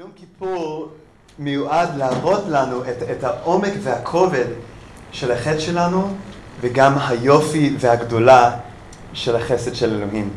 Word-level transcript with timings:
יום 0.00 0.10
כיפור 0.16 0.88
מיועד 1.38 1.96
להראות 1.96 2.42
לנו 2.48 2.82
את, 2.82 3.02
את 3.10 3.24
העומק 3.24 3.72
והכובד 3.82 4.44
של 5.12 5.32
החטא 5.32 5.58
שלנו 5.58 6.14
וגם 6.60 6.94
היופי 7.08 7.74
והגדולה 7.78 8.50
של 9.12 9.36
החסד 9.36 9.74
של 9.74 9.94
אלוהים. 9.94 10.30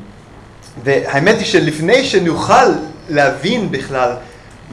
והאמת 0.84 1.36
היא 1.36 1.46
שלפני 1.46 2.04
שנוכל 2.04 2.65
להבין 3.10 3.71
בכלל 3.71 4.12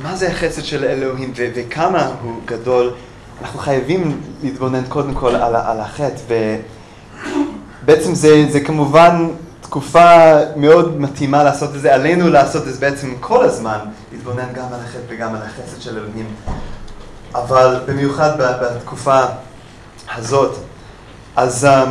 מה 0.02 0.16
זה 0.16 0.28
החסד 0.28 0.64
של 0.64 0.84
אלוהים 0.84 1.32
ו- 1.36 1.50
וכמה 1.54 2.12
הוא 2.22 2.40
גדול, 2.44 2.94
אנחנו 3.40 3.58
חייבים 3.58 4.20
להתבונן 4.42 4.84
קודם 4.88 5.14
כל 5.14 5.34
על, 5.34 5.56
על 5.56 5.80
החטא. 5.80 6.20
ובעצם 7.82 8.14
זה, 8.14 8.46
זה 8.50 8.60
כמובן 8.60 9.28
תקופה 9.70 10.32
מאוד 10.56 11.00
מתאימה 11.00 11.44
לעשות 11.44 11.74
את 11.76 11.80
זה, 11.80 11.94
עלינו 11.94 12.28
לעשות 12.28 12.68
את 12.68 12.74
זה 12.74 12.80
בעצם 12.80 13.14
כל 13.20 13.44
הזמן, 13.44 13.78
להתבונן 14.12 14.52
גם 14.54 14.64
על 14.72 14.80
החטא 14.84 15.02
וגם 15.08 15.34
על 15.34 15.40
החסד 15.42 15.80
של 15.80 15.98
אלוהים. 15.98 16.26
אבל 17.34 17.80
במיוחד 17.86 18.30
בתקופה 18.38 19.20
הזאת. 20.14 20.56
אז 21.36 21.64
um, 21.64 21.88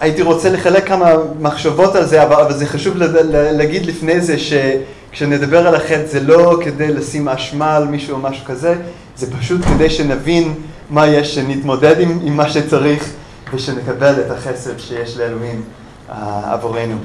הייתי 0.00 0.22
רוצה 0.22 0.50
לחלק 0.50 0.88
כמה 0.88 1.10
מחשבות 1.40 1.94
על 1.94 2.06
זה, 2.06 2.22
אבל, 2.22 2.34
אבל 2.34 2.54
זה 2.54 2.66
חשוב 2.66 2.94
להגיד 3.32 3.86
לפני 3.86 4.20
זה 4.20 4.36
שכשנדבר 4.38 5.66
על 5.66 5.74
החטא 5.74 6.06
זה 6.06 6.20
לא 6.20 6.58
כדי 6.64 6.88
לשים 6.88 7.28
אשמה 7.28 7.76
על 7.76 7.84
מישהו 7.84 8.16
או 8.16 8.20
משהו 8.20 8.44
כזה, 8.44 8.74
זה 9.16 9.32
פשוט 9.38 9.60
כדי 9.64 9.90
שנבין 9.90 10.54
מה 10.90 11.06
יש, 11.06 11.34
שנתמודד 11.34 12.00
עם, 12.00 12.20
עם 12.22 12.36
מה 12.36 12.48
שצריך 12.48 13.12
ושנקבל 13.54 14.14
את 14.20 14.30
החסד 14.30 14.78
שיש 14.78 15.16
לאלוהים. 15.16 15.62
עבורנו. 16.08 16.96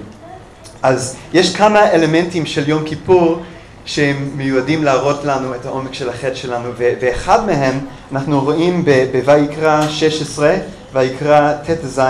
אז 0.84 1.16
יש 1.34 1.55
כמה 1.55 1.91
אלמנטים 1.91 2.45
של 2.45 2.70
יום 2.70 2.84
כיפור 2.85 3.41
שהם 3.85 4.30
מיועדים 4.35 4.84
להראות 4.84 5.23
לנו 5.23 5.55
את 5.55 5.66
העומק 5.66 5.94
של 5.94 6.09
החטא 6.09 6.35
שלנו, 6.35 6.70
ואחד 6.77 7.45
מהם 7.45 7.80
אנחנו 8.12 8.41
רואים 8.41 8.85
בויקרא 9.26 9.88
16, 9.88 10.55
ויקרא 10.93 11.54
ט"ז, 11.54 12.01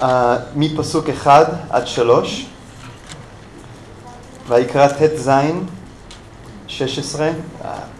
uh, 0.00 0.04
מפסוק 0.56 1.08
1 1.08 1.46
עד 1.70 1.86
3, 1.86 2.46
ויקרא 4.48 4.88
ט"ז 4.88 5.30
16, 6.66 7.30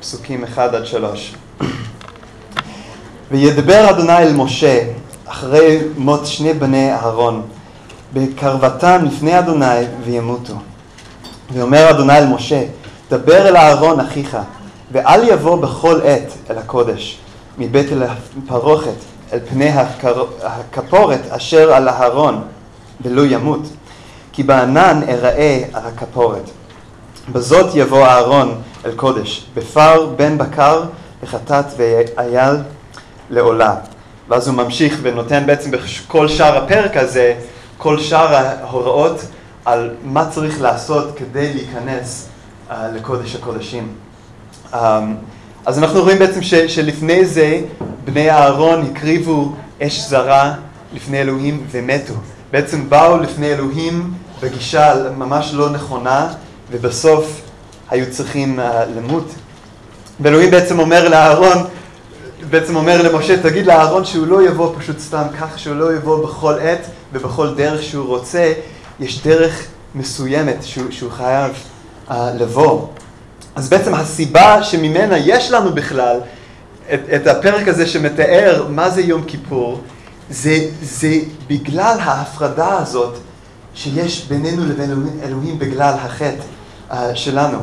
פסוקים 0.01 0.45
1 0.45 0.75
עד 0.75 0.85
3. 0.85 1.35
וידבר 3.31 3.91
אדוני 3.91 4.19
אל 4.19 4.33
משה 4.33 4.85
אחרי 5.27 5.79
מות 5.97 6.27
שני 6.27 6.53
בני 6.53 6.93
אהרון, 6.93 7.43
בקרבתם 8.13 9.05
לפני 9.05 9.39
אדוני 9.39 9.85
וימותו. 10.05 10.55
ואומר 11.53 11.91
אדוני 11.91 12.19
אל 12.19 12.27
משה, 12.27 12.65
דבר 13.11 13.49
אל 13.49 13.57
אהרון 13.57 14.01
אחיך, 14.01 14.37
ואל 14.93 15.29
יבוא 15.29 15.57
בכל 15.57 16.01
עת 16.05 16.33
אל 16.51 16.59
הקודש, 16.59 17.19
מבית 17.59 17.93
אל 17.93 18.03
הפרוכת, 18.03 18.97
אל 19.33 19.39
פני 19.51 19.71
הכפורת 20.43 21.21
אשר 21.31 21.73
על 21.73 21.89
אהרון, 21.89 22.43
ולא 23.03 23.23
ימות. 23.27 23.63
כי 24.33 24.43
בענן 24.43 25.01
אראה 25.09 25.63
על 25.73 25.83
הכפורת. 25.87 26.51
בזאת 27.33 27.75
יבוא 27.75 28.05
אהרון 28.05 28.63
אל 28.85 28.93
קודש, 28.93 29.47
בפר 29.55 30.07
בן 30.17 30.39
בקר 30.39 30.83
לחטאת 31.23 31.65
ואייל 31.77 32.57
לעולה. 33.31 33.75
ואז 34.29 34.49
הוא 34.49 34.57
ממשיך 34.57 34.99
ונותן 35.03 35.47
בעצם 35.47 35.71
בכל 35.71 36.29
שאר 36.29 36.65
הפרק 36.65 36.97
הזה, 36.97 37.35
כל 37.79 37.99
שאר 37.99 38.35
ההוראות 38.35 39.21
על 39.65 39.91
מה 40.05 40.29
צריך 40.31 40.61
לעשות 40.61 41.17
כדי 41.17 41.55
להיכנס 41.55 42.29
uh, 42.69 42.73
לקודש 42.95 43.35
הקודשים. 43.35 43.89
Um, 44.73 44.77
אז 45.67 45.79
אנחנו 45.79 46.01
רואים 46.01 46.19
בעצם 46.19 46.43
ש, 46.43 46.55
שלפני 46.55 47.25
זה 47.25 47.61
בני 48.05 48.31
אהרון 48.31 48.91
הקריבו 48.91 49.53
אש 49.83 50.01
זרה 50.01 50.55
לפני 50.95 51.21
אלוהים 51.21 51.67
ומתו. 51.71 52.15
בעצם 52.53 52.91
באו 52.91 53.19
לפני 53.19 53.53
אלוהים 53.53 54.13
בגישה 54.43 54.95
ממש 55.17 55.51
לא 55.55 55.71
נכונה, 55.71 56.29
ובסוף 56.71 57.41
היו 57.91 58.11
צריכים 58.11 58.61
uh, 58.61 58.63
למות. 58.97 59.35
ואלוהים 60.21 60.51
בעצם 60.51 60.79
אומר 60.79 61.09
לאהרון, 61.09 61.59
בעצם 62.53 62.77
אומר 62.77 63.03
למשה, 63.03 63.43
תגיד 63.43 63.67
לאהרון 63.67 64.05
שהוא 64.05 64.27
לא 64.27 64.47
יבוא 64.47 64.75
פשוט 64.79 64.99
סתם 64.99 65.23
כך, 65.41 65.59
שהוא 65.59 65.77
לא 65.77 65.95
יבוא 65.95 66.25
בכל 66.25 66.59
עת 66.59 66.87
ובכל 67.13 67.55
דרך 67.55 67.83
שהוא 67.83 68.07
רוצה, 68.07 68.53
יש 69.01 69.23
דרך 69.23 69.67
מסוימת 69.95 70.57
שהוא, 70.63 70.91
שהוא 70.91 71.11
חייב 71.11 71.53
uh, 72.09 72.13
לבוא. 72.35 72.87
אז 73.55 73.69
בעצם 73.69 73.95
הסיבה 73.95 74.63
שממנה 74.63 75.19
יש 75.19 75.51
לנו 75.51 75.73
בכלל 75.73 76.21
את, 76.95 77.01
את 77.15 77.27
הפרק 77.27 77.69
הזה 77.69 77.87
שמתאר 77.87 78.67
מה 78.69 78.91
זה 78.91 79.01
יום 79.01 79.25
כיפור, 79.27 79.81
זה, 80.31 80.59
זה 80.83 81.19
בגלל 81.49 81.97
ההפרדה 82.01 82.79
הזאת 82.79 83.19
שיש 83.75 84.27
בינינו 84.29 84.67
לבין 84.67 84.91
אלוהים, 85.23 85.59
בגלל 85.59 85.95
החטא 85.95 86.43
uh, 86.91 86.95
שלנו. 87.15 87.59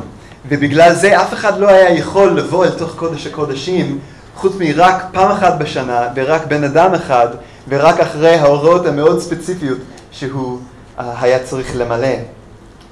ובגלל 0.48 0.94
זה 0.94 1.22
אף 1.22 1.34
אחד 1.34 1.58
לא 1.58 1.68
היה 1.68 1.94
יכול 1.94 2.38
לבוא 2.38 2.64
אל 2.64 2.70
תוך 2.70 2.94
קודש 2.96 3.26
הקודשים 3.26 3.98
חוץ 4.40 4.52
מרק 4.58 5.04
פעם 5.12 5.30
אחת 5.30 5.58
בשנה, 5.58 6.08
ורק 6.14 6.46
בן 6.46 6.64
אדם 6.64 6.94
אחד, 6.94 7.28
ורק 7.68 8.00
אחרי 8.00 8.34
ההוראות 8.34 8.86
המאוד 8.86 9.20
ספציפיות 9.20 9.78
שהוא 10.12 10.58
uh, 10.98 11.02
היה 11.20 11.38
צריך 11.38 11.72
למלא. 11.76 12.08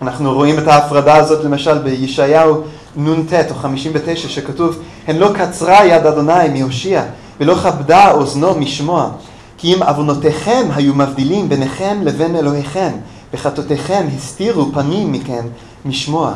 אנחנו 0.03 0.35
רואים 0.35 0.59
את 0.59 0.69
ההפרדה 0.69 1.17
הזאת 1.17 1.45
למשל 1.45 1.79
בישעיהו 1.79 2.63
נ"ט 2.97 3.33
או 3.51 3.55
59 3.55 4.29
שכתוב 4.29 4.79
הן 5.07 5.17
לא 5.17 5.31
קצרה 5.35 5.87
יד 5.87 6.07
אדוני 6.07 6.49
מהושיע 6.53 7.03
ולא 7.41 7.55
כבדה 7.55 8.11
אוזנו 8.11 8.55
משמוע 8.55 9.11
כי 9.59 9.75
אם 9.75 9.83
עוונותיכם 9.83 10.67
היו 10.75 10.95
מבדילים 10.95 11.49
ביניכם 11.49 11.99
לבין 12.03 12.37
אלוהיכם 12.37 12.91
וחטאותיכם 13.35 14.07
הסתירו 14.17 14.73
פנים 14.73 15.13
מכם 15.13 15.47
משמוע. 15.85 16.33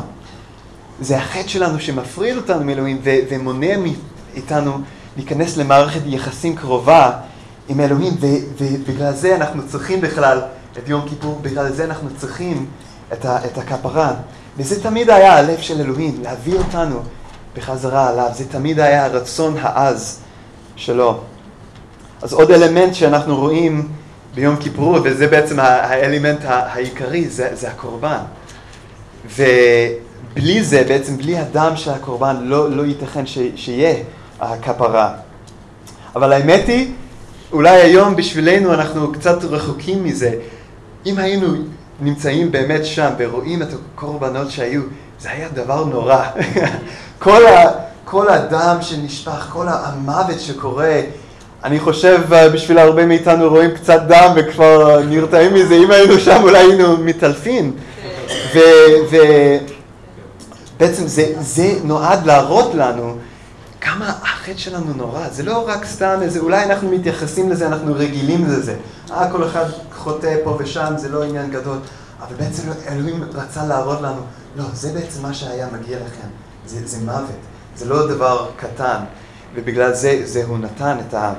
זה 1.01 1.17
החטא 1.17 1.47
שלנו 1.47 1.79
שמפריד 1.79 2.37
אותנו 2.37 2.63
מאלוהים 2.63 3.01
ומונע 3.29 3.77
מאיתנו 3.77 4.79
להיכנס 5.17 5.57
למערכת 5.57 6.01
יחסים 6.05 6.55
קרובה 6.55 7.11
עם 7.67 7.79
אלוהים, 7.79 8.13
ובגלל 8.57 9.13
זה 9.13 9.35
אנחנו 9.35 9.67
צריכים 9.67 10.01
בכלל 10.01 10.41
את 10.77 10.89
יום 10.89 11.01
כיפור, 11.09 11.39
בגלל 11.41 11.71
זה 11.71 11.83
אנחנו 11.83 12.09
צריכים 12.17 12.65
את, 13.13 13.25
ה, 13.25 13.45
את 13.45 13.57
הכפרה. 13.57 14.13
וזה 14.57 14.83
תמיד 14.83 15.09
היה 15.09 15.37
הלב 15.37 15.59
של 15.59 15.81
אלוהים, 15.81 16.15
להביא 16.23 16.53
אותנו 16.55 16.99
בחזרה 17.55 18.09
עליו, 18.09 18.29
זה 18.33 18.49
תמיד 18.49 18.79
היה 18.79 19.05
הרצון 19.05 19.55
העז 19.61 20.19
שלו. 20.75 21.19
אז 22.21 22.33
עוד 22.33 22.51
אלמנט 22.51 22.93
שאנחנו 22.93 23.37
רואים 23.37 23.87
ביום 24.35 24.55
כיפור, 24.55 24.97
וזה 25.03 25.27
בעצם 25.27 25.59
האלמנט 25.59 26.39
העיקרי, 26.45 27.29
זה, 27.29 27.49
זה 27.53 27.71
הקורבן. 27.71 28.19
ובלי 29.25 30.63
זה, 30.63 30.83
בעצם 30.87 31.17
בלי 31.17 31.37
הדם 31.37 31.71
של 31.75 31.91
הקורבן, 31.91 32.37
לא, 32.41 32.71
לא 32.71 32.83
ייתכן 32.85 33.25
ש, 33.25 33.37
שיהיה 33.55 33.95
הכפרה. 34.43 35.13
אבל 36.15 36.33
האמת 36.33 36.67
היא, 36.67 36.91
אולי 37.51 37.81
היום 37.81 38.15
בשבילנו 38.15 38.73
אנחנו 38.73 39.11
קצת 39.11 39.43
רחוקים 39.43 40.03
מזה. 40.03 40.31
אם 41.05 41.17
היינו 41.17 41.47
נמצאים 42.01 42.51
באמת 42.51 42.85
שם 42.85 43.09
ורואים 43.17 43.61
את 43.61 43.67
הקורבנות 43.73 44.51
שהיו, 44.51 44.81
זה 45.19 45.31
היה 45.31 45.49
דבר 45.53 45.85
נורא. 45.85 46.23
כל, 47.19 47.45
ה, 47.45 47.69
כל 48.05 48.29
הדם 48.29 48.77
שנשפך, 48.81 49.47
כל 49.51 49.65
המוות 49.69 50.39
שקורה, 50.39 51.01
אני 51.63 51.79
חושב 51.79 52.21
בשביל 52.53 52.77
הרבה 52.77 53.05
מאיתנו 53.05 53.49
רואים 53.49 53.71
קצת 53.71 54.01
דם 54.07 54.33
וכבר 54.35 54.99
נרתעים 55.09 55.53
מזה, 55.53 55.75
אם 55.75 55.91
היינו 55.91 56.19
שם 56.19 56.39
אולי 56.43 56.57
היינו 56.57 56.97
מתעלפים. 56.97 57.75
ובעצם 60.79 61.07
זה, 61.07 61.33
זה 61.39 61.73
נועד 61.83 62.25
להראות 62.25 62.75
לנו 62.75 63.17
כמה 63.83 64.09
החטא 64.09 64.57
שלנו 64.57 64.93
נורא, 64.93 65.29
זה 65.29 65.43
לא 65.43 65.67
רק 65.67 65.85
סתם 65.85 66.19
איזה, 66.21 66.39
אולי 66.39 66.63
אנחנו 66.63 66.89
מתייחסים 66.89 67.49
לזה, 67.49 67.67
אנחנו 67.67 67.93
רגילים 67.95 68.45
לזה. 68.45 68.75
אה, 69.11 69.31
כל 69.31 69.47
אחד 69.47 69.65
חוטא 69.93 70.35
פה 70.43 70.57
ושם, 70.59 70.93
זה 70.97 71.09
לא 71.09 71.23
עניין 71.23 71.51
גדול. 71.51 71.77
אבל 72.21 72.35
בעצם 72.35 72.69
אלוהים 72.87 73.23
רצה 73.33 73.65
להראות 73.65 74.01
לנו, 74.01 74.21
לא, 74.55 74.63
זה 74.73 74.93
בעצם 74.93 75.21
מה 75.21 75.33
שהיה 75.33 75.67
מגיע 75.79 75.97
לכם. 75.97 76.27
זה, 76.65 76.87
זה 76.87 77.05
מוות, 77.05 77.39
זה 77.75 77.85
לא 77.85 78.07
דבר 78.07 78.49
קטן. 78.55 78.99
ובגלל 79.55 79.93
זה, 79.93 80.21
זה 80.23 80.43
הוא 80.43 80.57
נתן 80.57 80.97
את, 81.07 81.13
ה, 81.13 81.33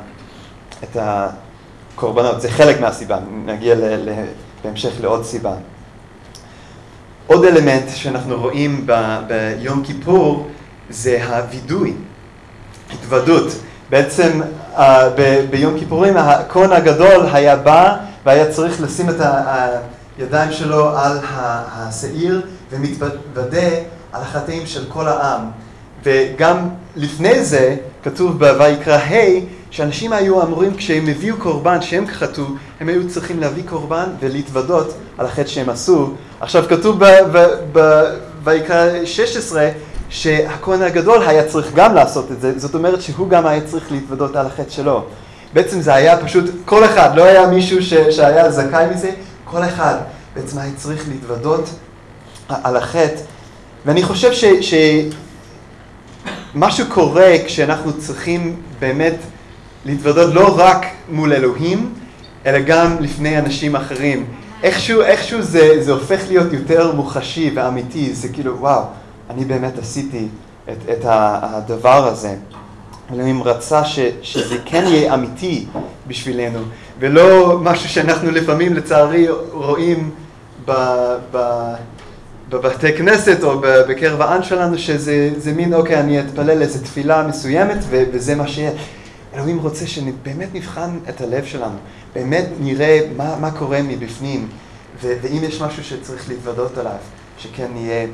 את 0.84 0.96
הקורבנות, 1.00 2.40
זה 2.40 2.50
חלק 2.50 2.80
מהסיבה, 2.80 3.18
נגיע 3.44 3.74
ל, 3.74 3.84
ל, 3.84 4.24
בהמשך 4.64 4.92
לעוד 5.00 5.24
סיבה. 5.24 5.54
עוד 7.26 7.44
אלמנט 7.44 7.88
שאנחנו 7.88 8.40
רואים 8.40 8.86
ב, 8.86 9.18
ביום 9.28 9.84
כיפור 9.84 10.48
זה 10.90 11.26
הווידוי. 11.28 11.94
התוודות. 13.00 13.52
בעצם 13.90 14.40
ב- 15.16 15.44
ביום 15.50 15.78
כיפורים 15.78 16.16
הכהן 16.16 16.72
הגדול 16.72 17.26
היה 17.32 17.56
בא 17.56 17.96
והיה 18.26 18.50
צריך 18.50 18.82
לשים 18.82 19.10
את 19.10 19.16
הידיים 20.18 20.52
שלו 20.52 20.98
על 20.98 21.18
השעיר 21.24 22.42
ומתוודה 22.70 23.68
על 24.12 24.22
החטאים 24.22 24.66
של 24.66 24.84
כל 24.88 25.08
העם. 25.08 25.40
וגם 26.04 26.68
לפני 26.96 27.44
זה, 27.44 27.76
כתוב 28.04 28.38
בויקרא 28.38 28.96
ה', 28.98 29.40
שאנשים 29.70 30.12
היו 30.12 30.42
אמורים, 30.42 30.74
כשהם 30.74 31.06
הביאו 31.08 31.36
קורבן, 31.36 31.82
שהם 31.82 32.06
חטאו, 32.06 32.44
הם 32.80 32.88
היו 32.88 33.08
צריכים 33.08 33.40
להביא 33.40 33.62
קורבן 33.68 34.06
ולהתוודות 34.20 34.94
על 35.18 35.26
החטא 35.26 35.48
שהם 35.48 35.68
עשו. 35.70 36.10
עכשיו 36.40 36.64
כתוב 36.68 37.02
בויקרא 38.44 39.04
16, 39.04 39.68
שהכהן 40.08 40.82
הגדול 40.82 41.22
היה 41.26 41.44
צריך 41.44 41.74
גם 41.74 41.94
לעשות 41.94 42.32
את 42.32 42.40
זה, 42.40 42.58
זאת 42.58 42.74
אומרת 42.74 43.02
שהוא 43.02 43.28
גם 43.28 43.46
היה 43.46 43.60
צריך 43.60 43.92
להתוודות 43.92 44.36
על 44.36 44.46
החטא 44.46 44.70
שלו. 44.70 45.04
בעצם 45.52 45.80
זה 45.80 45.94
היה 45.94 46.24
פשוט 46.24 46.44
כל 46.64 46.84
אחד, 46.84 47.16
לא 47.16 47.24
היה 47.24 47.46
מישהו 47.46 47.82
ש, 47.82 47.94
שהיה 47.94 48.50
זכאי 48.50 48.86
מזה, 48.94 49.10
כל 49.44 49.64
אחד 49.64 49.94
בעצם 50.36 50.58
היה 50.58 50.70
צריך 50.76 51.08
להתוודות 51.08 51.68
על 52.48 52.76
החטא. 52.76 53.20
ואני 53.86 54.02
חושב 54.02 54.32
ש, 54.32 54.44
שמשהו 56.54 56.86
קורה 56.88 57.36
כשאנחנו 57.46 57.98
צריכים 57.98 58.56
באמת 58.78 59.16
להתוודות 59.84 60.34
לא 60.34 60.54
רק 60.58 60.86
מול 61.10 61.32
אלוהים, 61.32 61.94
אלא 62.46 62.58
גם 62.58 62.96
לפני 63.00 63.38
אנשים 63.38 63.76
אחרים. 63.76 64.26
איכשהו, 64.62 65.02
איכשהו 65.02 65.42
זה, 65.42 65.82
זה 65.82 65.92
הופך 65.92 66.20
להיות 66.28 66.52
יותר 66.52 66.92
מוחשי 66.92 67.50
ואמיתי, 67.54 68.14
זה 68.14 68.28
כאילו, 68.28 68.58
וואו, 68.58 68.82
אני 69.30 69.44
באמת 69.44 69.78
עשיתי 69.78 70.28
את, 70.72 70.78
את 70.92 71.04
הדבר 71.04 72.06
הזה. 72.06 72.36
אלוהים 73.12 73.42
רצה 73.42 73.84
ש, 73.84 73.98
שזה 74.22 74.56
כן 74.64 74.84
יהיה 74.86 75.14
אמיתי 75.14 75.66
בשבילנו, 76.06 76.58
ולא 76.98 77.58
משהו 77.62 77.88
שאנחנו 77.88 78.30
לפעמים 78.30 78.74
לצערי 78.74 79.26
רואים 79.52 80.10
ב, 80.64 80.72
ב, 81.32 81.38
בבתי 82.48 82.92
כנסת 82.92 83.42
או 83.42 83.60
בקרב 83.60 84.20
העם 84.20 84.42
שלנו, 84.42 84.78
שזה 84.78 85.52
מין, 85.56 85.74
אוקיי, 85.74 86.00
אני 86.00 86.20
אתפלל 86.20 86.62
איזו 86.62 86.78
תפילה 86.84 87.26
מסוימת 87.26 87.78
וזה 87.90 88.34
מה 88.34 88.48
שיהיה. 88.48 88.70
אלוהים 89.34 89.58
רוצה 89.58 89.86
שבאמת 89.86 90.48
נבחן 90.54 90.98
את 91.08 91.20
הלב 91.20 91.44
שלנו, 91.44 91.76
באמת 92.14 92.44
נראה 92.60 93.00
מה, 93.16 93.36
מה 93.40 93.50
קורה 93.50 93.82
מבפנים, 93.82 94.48
ו, 95.02 95.12
ואם 95.22 95.44
יש 95.44 95.62
משהו 95.62 95.84
שצריך 95.84 96.28
להתוודות 96.28 96.78
עליו, 96.78 96.96
שכן 97.38 97.66
נהיה 97.74 98.06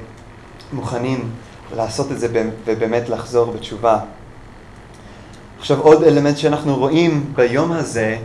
מוכנים 0.73 1.31
לעשות 1.77 2.13
את 2.13 2.21
זה 2.21 2.29
ובאמת 2.67 3.09
לחזור 3.09 3.53
בתשובה. 3.53 3.99
עכשיו 5.59 5.81
עוד 5.81 6.03
אלמנט 6.03 6.37
שאנחנו 6.37 6.77
רואים 6.77 7.33
ביום 7.35 7.73
הזה 7.73 8.19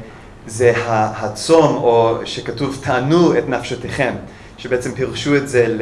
זה 0.47 0.73
הצום, 0.85 1.75
או 1.75 2.17
שכתוב 2.25 2.77
תענו 2.81 3.37
את 3.37 3.49
נפשותיכם, 3.49 4.13
שבעצם 4.57 4.91
פירשו 4.91 5.35
את 5.35 5.49
זה 5.49 5.77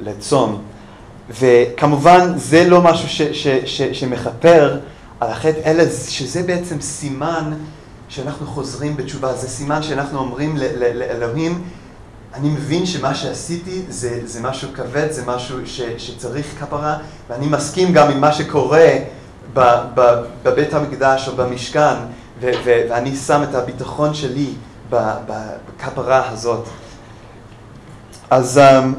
לצום. 0.00 0.62
וכמובן 1.40 2.32
זה 2.36 2.68
לא 2.68 2.82
משהו 2.82 3.08
ש, 3.08 3.22
ש, 3.22 3.46
ש, 3.64 3.82
שמכפר 3.82 4.78
על 5.20 5.30
החטא, 5.30 5.60
אלא 5.64 5.84
שזה 6.08 6.42
בעצם 6.42 6.80
סימן 6.80 7.52
שאנחנו 8.08 8.46
חוזרים 8.46 8.96
בתשובה, 8.96 9.34
זה 9.34 9.48
סימן 9.48 9.82
שאנחנו 9.82 10.18
אומרים 10.18 10.56
לאלוהים, 10.94 11.62
אני 12.34 12.48
מבין 12.48 12.86
שמה 12.86 13.14
שעשיתי 13.14 13.82
זה, 13.88 14.20
זה 14.24 14.40
משהו 14.40 14.68
כבד, 14.74 15.10
זה 15.10 15.22
משהו 15.26 15.58
ש, 15.64 15.80
שצריך 15.98 16.46
כפרה, 16.60 16.96
ואני 17.28 17.46
מסכים 17.46 17.92
גם 17.92 18.10
עם 18.10 18.20
מה 18.20 18.32
שקורה 18.32 18.88
ב, 19.54 19.60
ב, 19.94 20.22
בבית 20.42 20.74
המקדש 20.74 21.28
או 21.28 21.36
במשכן, 21.36 21.94
ו, 22.40 22.50
ו, 22.64 22.80
ואני 22.90 23.16
שם 23.16 23.42
את 23.50 23.54
הביטחון 23.54 24.14
שלי 24.14 24.52
בכפרה 24.90 26.30
הזאת. 26.30 26.68
אז 28.30 28.60
um, 28.60 28.96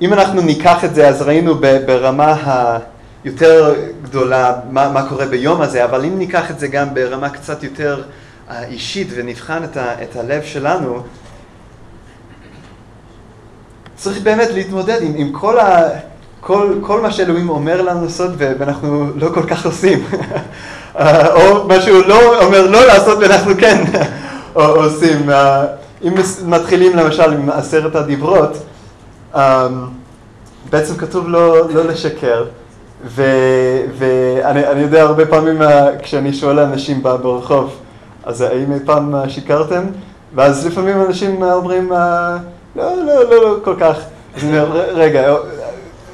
אם 0.00 0.12
אנחנו 0.12 0.40
ניקח 0.40 0.84
את 0.84 0.94
זה, 0.94 1.08
אז 1.08 1.22
ראינו 1.22 1.54
ברמה 1.86 2.36
היותר 3.24 3.74
גדולה 4.02 4.54
מה, 4.70 4.88
מה 4.88 5.08
קורה 5.08 5.26
ביום 5.26 5.60
הזה, 5.60 5.84
אבל 5.84 6.04
אם 6.04 6.18
ניקח 6.18 6.50
את 6.50 6.58
זה 6.58 6.68
גם 6.68 6.94
ברמה 6.94 7.30
קצת 7.30 7.62
יותר 7.62 8.02
uh, 8.48 8.52
אישית 8.68 9.08
ונבחן 9.14 9.64
את, 9.64 9.76
ה, 9.76 10.02
את 10.02 10.16
הלב 10.16 10.42
שלנו, 10.42 11.02
צריך 14.02 14.22
באמת 14.22 14.48
להתמודד 14.52 14.98
עם, 15.02 15.12
עם 15.16 15.32
כל, 15.32 15.58
ה, 15.58 15.88
כל, 16.40 16.74
כל 16.80 17.00
מה 17.00 17.12
שאלוהים 17.12 17.48
אומר 17.48 17.82
לנו 17.82 18.04
לעשות 18.04 18.30
ואנחנו 18.38 19.06
לא 19.16 19.28
כל 19.34 19.46
כך 19.46 19.66
עושים. 19.66 20.04
או 21.34 21.68
מה 21.68 21.80
שהוא 21.80 22.02
לא 22.06 22.44
אומר 22.44 22.66
לא 22.66 22.86
לעשות 22.86 23.18
ואנחנו 23.18 23.52
כן 23.58 23.84
עושים. 24.54 25.30
אם 26.04 26.14
מתחילים 26.46 26.96
למשל 26.96 27.32
עם 27.32 27.50
עשרת 27.50 27.96
הדיברות, 27.96 28.56
אמ, 29.34 29.40
בעצם 30.70 30.96
כתוב 30.96 31.28
לא, 31.28 31.70
לא 31.70 31.84
לשקר. 31.84 32.44
ואני 33.98 34.80
יודע 34.80 35.02
הרבה 35.02 35.26
פעמים 35.26 35.62
כשאני 36.02 36.32
שואל 36.32 36.58
אנשים 36.58 37.02
ברחוב, 37.02 37.76
אז 38.24 38.40
האם 38.40 38.72
אי 38.72 38.78
פעם 38.84 39.14
שיקרתם? 39.28 39.82
ואז 40.34 40.66
לפעמים 40.66 41.02
אנשים 41.02 41.42
אומרים, 41.42 41.92
לא, 42.76 42.96
לא, 42.96 43.30
לא, 43.30 43.42
לא 43.42 43.56
כל 43.64 43.74
כך. 43.80 43.96
אז 44.36 44.44
אני 44.44 44.60
אומר, 44.60 44.90
רגע, 44.94 45.34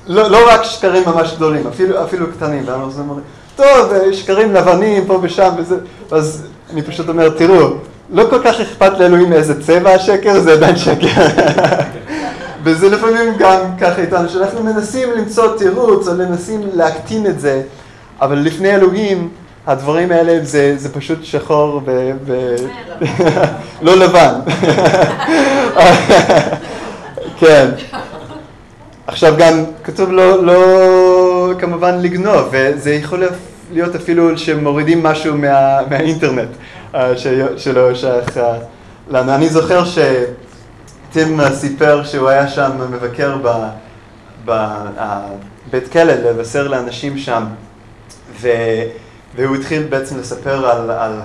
לא, 0.07 0.31
לא 0.31 0.39
רק 0.51 0.63
שקרים 0.63 1.03
ממש 1.07 1.35
גדולים, 1.35 1.67
אפילו, 1.67 2.05
אפילו 2.05 2.27
קטנים. 2.37 2.63
ואז 2.67 3.01
אומרים, 3.01 3.25
טוב, 3.57 3.93
שקרים 4.13 4.55
לבנים 4.55 5.07
פה 5.07 5.19
ושם 5.23 5.51
וזה, 5.59 5.77
אז 6.11 6.47
אני 6.73 6.83
פשוט 6.83 7.09
אומר, 7.09 7.29
תראו, 7.29 7.69
לא 8.11 8.25
כל 8.31 8.39
כך 8.45 8.61
אכפת 8.61 8.99
לאלוהים 8.99 9.31
מאיזה 9.31 9.63
צבע 9.63 9.91
השקר, 9.91 10.41
זה 10.41 10.53
עדיין 10.53 10.77
שקר. 10.77 11.07
וזה 12.65 12.89
לפעמים 12.89 13.37
גם 13.39 13.61
ככה 13.81 14.01
איתנו, 14.01 14.29
שאנחנו 14.29 14.65
מנסים 14.65 15.09
למצוא 15.13 15.57
תירוץ 15.57 16.09
או 16.09 16.15
מנסים 16.15 16.61
להקטין 16.75 17.27
את 17.27 17.41
זה, 17.41 17.63
אבל 18.21 18.39
לפני 18.39 18.75
אלוהים, 18.75 19.29
הדברים 19.69 20.13
האלה 20.13 20.45
זה, 20.45 20.75
זה 20.77 20.95
פשוט 20.95 21.25
שחור 21.25 21.83
ו... 21.87 22.11
ו... 22.25 22.57
לא 23.83 23.97
לבן. 23.97 24.35
כן. 27.41 27.71
עכשיו 29.07 29.35
גם 29.39 29.65
כתוב 29.85 30.13
לא, 30.13 30.45
לא 30.45 31.53
כמובן 31.59 31.99
לגנוב, 31.99 32.49
וזה 32.51 32.95
יכול 32.95 33.25
להיות 33.73 33.95
אפילו 33.95 34.39
שמורידים 34.39 35.03
משהו 35.03 35.37
מה, 35.37 35.79
מהאינטרנט 35.91 36.49
אה, 36.95 37.13
שלא 37.57 37.95
שייך 37.95 38.39
אה, 38.39 38.59
לנו. 39.11 39.35
אני 39.35 39.49
זוכר 39.49 39.83
שטים 39.85 41.41
סיפר 41.55 42.05
שהוא 42.05 42.29
היה 42.29 42.49
שם 42.49 42.71
מבקר 42.91 43.37
בבית 44.45 45.93
כלא 45.93 46.13
לבשר 46.13 46.69
לאנשים 46.69 47.19
שם, 47.19 47.45
ו... 48.41 48.49
והוא 49.39 49.57
התחיל 49.57 49.83
בעצם 49.83 50.19
לספר 50.19 50.67
על, 50.67 50.91
על 50.91 51.21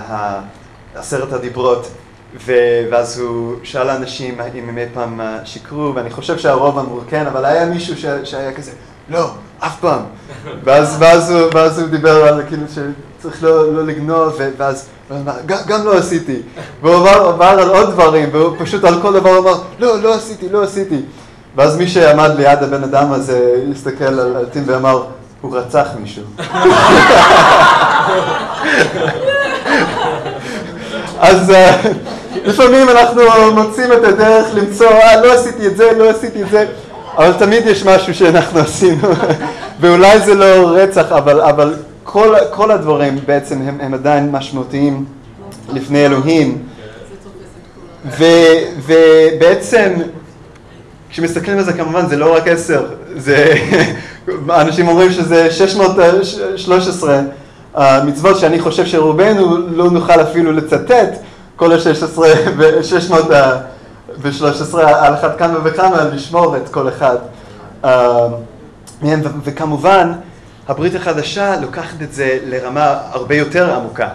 עשרת 0.94 1.32
הדיברות, 1.32 1.88
ו, 2.46 2.52
ואז 2.90 3.18
הוא 3.18 3.54
שאל 3.62 3.90
אנשים 3.90 4.40
אם 4.54 4.68
הם 4.68 4.78
אי 4.78 4.84
פעם 4.94 5.20
אה, 5.20 5.38
שיקרו, 5.44 5.92
ואני 5.94 6.10
חושב 6.10 6.38
שהרוב 6.38 6.78
אמרו 6.78 7.00
כן, 7.08 7.26
אבל 7.26 7.44
היה 7.44 7.66
מישהו 7.66 7.96
ש, 7.96 8.04
שהיה 8.24 8.52
כזה, 8.52 8.70
לא, 9.08 9.30
אף 9.58 9.80
פעם. 9.80 10.00
ואז, 10.64 10.96
ואז, 10.98 11.30
הוא, 11.30 11.50
ואז 11.54 11.78
הוא 11.78 11.88
דיבר 11.88 12.24
על 12.24 12.42
כאילו 12.48 12.62
שצריך 12.68 13.42
לא, 13.42 13.74
לא 13.74 13.86
לגנוב, 13.86 14.40
ואז 14.56 14.88
הוא 15.08 15.18
אמר, 15.18 15.32
גם 15.46 15.84
לא 15.84 15.98
עשיתי. 15.98 16.42
והוא 16.82 16.94
עבר, 16.94 17.28
עבר 17.28 17.44
על 17.44 17.70
עוד 17.70 17.90
דברים, 17.90 18.28
והוא 18.32 18.56
פשוט 18.58 18.84
על 18.84 19.02
כל 19.02 19.12
דבר 19.12 19.38
אמר, 19.38 19.54
לא, 19.78 20.02
לא 20.02 20.14
עשיתי, 20.14 20.48
לא 20.48 20.62
עשיתי. 20.62 21.02
ואז 21.56 21.76
מי 21.76 21.88
שעמד 21.88 22.30
ליד 22.36 22.62
הבן 22.62 22.84
אדם 22.84 23.12
הזה 23.12 23.64
הסתכל 23.72 24.04
על, 24.04 24.36
על 24.36 24.46
טים 24.46 24.62
ואמר, 24.66 25.04
הוא 25.44 25.56
רצח 25.56 25.88
מישהו. 26.00 26.22
אז 31.18 31.50
אה, 31.50 31.76
לפעמים 32.44 32.88
אנחנו 32.88 33.22
מוצאים 33.54 33.92
את 33.92 34.04
הדרך 34.04 34.46
למצוא, 34.54 34.86
אה, 34.86 35.20
לא 35.20 35.32
עשיתי 35.32 35.66
את 35.66 35.76
זה, 35.76 35.90
לא 35.98 36.10
עשיתי 36.10 36.42
את 36.42 36.50
זה, 36.50 36.66
אבל 37.16 37.32
תמיד 37.32 37.66
יש 37.66 37.84
משהו 37.84 38.14
שאנחנו 38.14 38.60
עשינו, 38.60 39.08
ואולי 39.80 40.20
זה 40.20 40.34
לא 40.34 40.68
רצח, 40.76 41.12
אבל, 41.12 41.40
אבל 41.40 41.74
כל, 42.04 42.34
כל 42.50 42.70
הדברים 42.70 43.18
בעצם 43.26 43.62
הם, 43.62 43.78
הם 43.80 43.94
עדיין 43.94 44.30
משמעותיים 44.32 45.04
לפני 45.72 46.06
אלוהים. 46.06 46.58
ו, 48.06 48.24
ובעצם, 48.86 49.92
כשמסתכלים 51.14 51.58
על 51.58 51.64
זה 51.64 51.72
כמובן 51.72 52.08
זה 52.08 52.16
לא 52.16 52.36
רק 52.36 52.48
עשר, 52.48 52.86
זה, 53.16 53.54
אנשים 54.62 54.88
אומרים 54.88 55.12
שזה 55.12 55.50
613 55.50 57.20
מצוות 58.04 58.38
שאני 58.38 58.60
חושב 58.60 58.86
שרובנו 58.86 59.68
לא 59.68 59.90
נוכל 59.90 60.22
אפילו 60.22 60.52
לצטט 60.52 61.18
כל 61.56 61.72
ה-16 61.72 62.18
ו-613 62.56 64.78
על 64.78 65.14
אחת 65.14 65.38
כמה 65.38 65.58
וכמה 65.64 66.04
לשמור 66.04 66.56
את 66.56 66.68
כל 66.68 66.88
אחד 66.88 67.16
מהם, 69.02 69.20
וכמובן 69.44 70.12
הברית 70.68 70.94
החדשה 70.94 71.60
לוקחת 71.60 72.02
את 72.02 72.12
זה 72.12 72.38
לרמה 72.46 72.98
הרבה 73.10 73.34
יותר 73.34 73.74
עמוקה. 73.74 74.08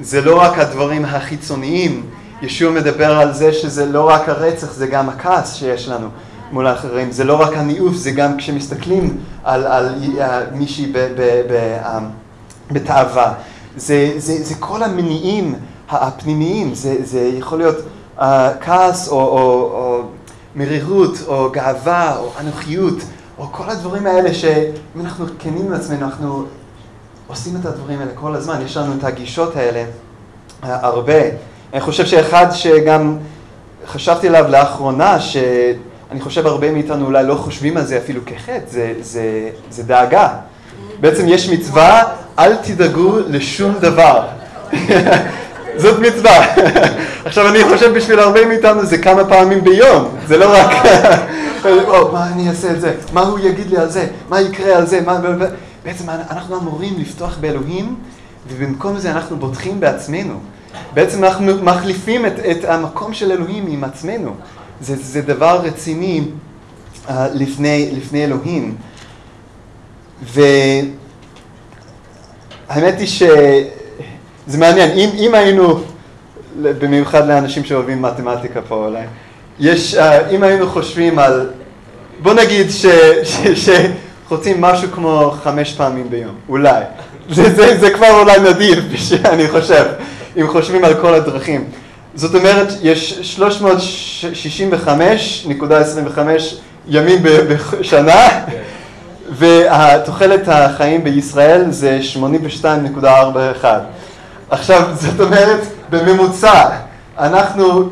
זה 0.00 0.20
לא 0.20 0.40
רק 0.40 0.58
הדברים 0.58 1.04
החיצוניים, 1.04 2.06
ישוע 2.42 2.70
מדבר 2.70 3.18
על 3.18 3.32
זה 3.32 3.52
שזה 3.52 3.86
לא 3.86 4.08
רק 4.08 4.28
הרצח, 4.28 4.72
זה 4.72 4.86
גם 4.86 5.08
הכעס 5.08 5.54
שיש 5.54 5.88
לנו. 5.88 6.08
מול 6.52 6.66
האחרים. 6.66 7.12
זה 7.12 7.24
לא 7.24 7.40
רק 7.40 7.56
הניאוף, 7.56 7.94
זה 7.94 8.10
גם 8.10 8.36
כשמסתכלים 8.36 9.18
על, 9.44 9.66
על 9.66 9.94
מישהי 10.52 10.92
ב, 10.92 10.98
ב, 10.98 11.42
ב, 11.50 11.78
בתאווה. 12.70 13.34
זה, 13.76 14.12
זה, 14.16 14.42
זה 14.44 14.54
כל 14.58 14.82
המניעים 14.82 15.54
הפנימיים, 15.88 16.74
זה, 16.74 16.96
זה 17.04 17.20
יכול 17.20 17.58
להיות 17.58 17.76
uh, 18.18 18.22
כעס 18.60 19.08
או, 19.08 19.20
או, 19.20 19.38
או 19.72 20.02
מרירות 20.56 21.18
או 21.26 21.50
גאווה 21.50 22.16
או 22.16 22.30
אנוכיות 22.40 22.94
או 23.38 23.46
כל 23.52 23.70
הדברים 23.70 24.06
האלה 24.06 24.34
שאם 24.34 25.00
אנחנו 25.00 25.26
כנים 25.38 25.66
עם 25.66 25.72
עצמנו, 25.72 26.06
אנחנו 26.06 26.44
עושים 27.26 27.56
את 27.60 27.66
הדברים 27.66 27.98
האלה 28.00 28.10
כל 28.14 28.34
הזמן, 28.34 28.62
יש 28.64 28.76
לנו 28.76 28.94
את 28.98 29.04
הגישות 29.04 29.56
האלה 29.56 29.84
uh, 30.62 30.66
הרבה. 30.66 31.22
אני 31.72 31.80
חושב 31.80 32.06
שאחד 32.06 32.46
שגם 32.50 33.18
חשבתי 33.86 34.28
עליו 34.28 34.44
לאחרונה, 34.48 35.16
שאני 36.08 36.20
חושב 36.20 36.46
הרבה 36.46 36.72
מאיתנו 36.72 37.06
אולי 37.06 37.26
לא 37.26 37.34
חושבים 37.34 37.76
על 37.76 37.84
זה 37.84 37.98
אפילו 37.98 38.20
כחטא, 38.26 38.60
זה, 38.66 38.92
זה, 39.00 39.50
זה 39.70 39.82
דאגה. 39.82 40.28
בעצם 41.00 41.28
יש 41.28 41.48
מצווה, 41.48 42.02
אל 42.38 42.56
תדאגו 42.56 43.18
לשום 43.28 43.74
דבר. 43.80 44.26
זאת 45.76 45.98
מצווה. 45.98 46.54
עכשיו 47.24 47.48
אני 47.48 47.64
חושב 47.64 47.94
בשביל 47.96 48.18
הרבה 48.18 48.46
מאיתנו 48.46 48.84
זה 48.84 48.98
כמה 48.98 49.24
פעמים 49.24 49.64
ביום, 49.64 50.08
זה 50.26 50.36
לא 50.36 50.52
רק, 50.52 50.70
מה 52.12 52.28
אני 52.32 52.48
אעשה 52.48 52.70
את 52.70 52.80
זה, 52.80 52.94
מה 53.12 53.20
הוא 53.20 53.38
יגיד 53.38 53.70
לי 53.70 53.76
על 53.76 53.90
זה, 53.90 54.06
מה 54.28 54.40
יקרה 54.40 54.76
על 54.76 54.86
זה, 54.86 55.00
מה... 55.00 55.20
בעצם 55.84 56.04
אנחנו 56.10 56.58
אמורים 56.58 56.94
לפתוח 56.98 57.38
באלוהים, 57.40 57.96
ובמקום 58.48 58.98
זה 58.98 59.10
אנחנו 59.10 59.36
בוטחים 59.36 59.80
בעצמנו. 59.80 60.34
בעצם 60.94 61.24
אנחנו 61.24 61.52
מחליפים 61.62 62.26
את, 62.26 62.32
את 62.50 62.64
המקום 62.64 63.14
של 63.14 63.32
אלוהים 63.32 63.66
עם 63.68 63.84
עצמנו. 63.84 64.34
זה, 64.80 64.96
זה 64.96 65.22
דבר 65.22 65.60
רציני 65.64 66.22
uh, 67.06 67.10
לפני, 67.34 67.88
לפני 67.92 68.24
אלוהים. 68.24 68.74
והאמת 70.22 70.94
היא 72.98 73.06
שזה 73.06 74.58
מעניין, 74.58 74.90
אם, 74.90 75.08
אם 75.18 75.34
היינו, 75.34 75.80
במיוחד 76.62 77.28
לאנשים 77.28 77.64
שאוהבים 77.64 78.02
מתמטיקה 78.02 78.60
פה 78.62 78.74
אולי, 78.74 79.04
יש, 79.58 79.94
uh, 79.94 80.00
אם 80.30 80.42
היינו 80.42 80.68
חושבים 80.68 81.18
על, 81.18 81.50
בוא 82.22 82.34
נגיד 82.34 82.66
שחוצים 83.54 84.60
משהו 84.60 84.88
כמו 84.90 85.34
חמש 85.42 85.74
פעמים 85.74 86.10
ביום, 86.10 86.34
אולי. 86.48 86.82
זה, 87.30 87.54
זה, 87.54 87.78
זה 87.78 87.90
כבר 87.90 88.20
אולי 88.20 88.50
נדיר, 88.50 88.82
אני 89.32 89.48
חושב. 89.48 89.84
אם 90.40 90.48
חושבים 90.48 90.84
על 90.84 90.94
כל 91.00 91.14
הדרכים. 91.14 91.64
זאת 92.18 92.34
אומרת, 92.34 92.68
יש 92.82 93.38
365.25 94.86 94.90
ימים 96.88 97.18
בשנה, 97.22 98.28
ותוחלת 99.38 100.48
החיים 100.48 101.04
בישראל 101.04 101.70
זה 101.70 101.98
82.41. 102.62 102.66
עכשיו, 104.50 104.82
זאת 104.94 105.20
אומרת, 105.20 105.60
בממוצע, 105.90 106.68
אנחנו 107.18 107.90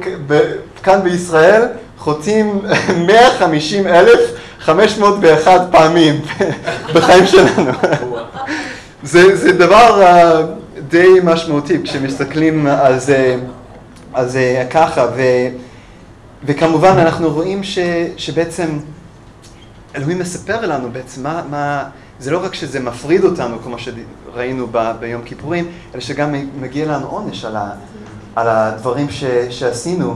כאן 0.82 1.02
בישראל 1.02 1.62
חוטאים 1.98 2.60
150,501 2.96 5.60
פעמים 5.70 6.20
בחיים 6.94 7.26
שלנו. 7.26 7.72
זה, 9.02 9.36
זה 9.36 9.52
דבר... 9.52 10.02
Uh, 10.02 10.06
די 10.88 11.08
משמעותי 11.24 11.82
כשמסתכלים 11.84 12.66
על 12.66 12.98
זה, 12.98 13.36
על 14.16 14.28
זה 14.28 14.66
ככה, 14.70 15.06
ו, 15.16 15.22
וכמובן 16.44 16.98
אנחנו 16.98 17.30
רואים 17.30 17.64
ש, 17.64 17.78
שבעצם 18.16 18.78
אלוהים 19.96 20.18
מספר 20.18 20.66
לנו 20.66 20.90
בעצם 20.92 21.22
מה, 21.22 21.42
מה, 21.50 21.84
זה 22.18 22.30
לא 22.30 22.44
רק 22.44 22.54
שזה 22.54 22.80
מפריד 22.80 23.24
אותנו 23.24 23.58
כמו 23.62 23.76
שראינו 23.78 24.66
ב, 24.70 24.92
ביום 25.00 25.22
כיפורים, 25.22 25.68
אלא 25.94 26.00
שגם 26.00 26.34
מגיע 26.60 26.86
לנו 26.86 27.06
עונש 27.06 27.44
על, 27.44 27.56
ה, 27.56 27.70
על 28.36 28.48
הדברים 28.48 29.10
ש, 29.10 29.24
שעשינו, 29.50 30.14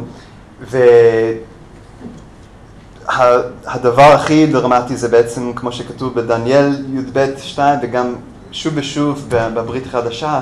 והדבר 3.07 4.13
הכי 4.13 4.47
דרמטי 4.47 4.97
זה 4.97 5.09
בעצם 5.09 5.53
כמו 5.57 5.73
שכתוב 5.73 6.15
בדניאל 6.15 6.85
י"ב 6.95 7.27
2 7.39 7.79
וגם 7.83 8.15
שוב 8.53 8.73
ושוב 8.77 9.27
בברית 9.29 9.87
החדשה, 9.87 10.41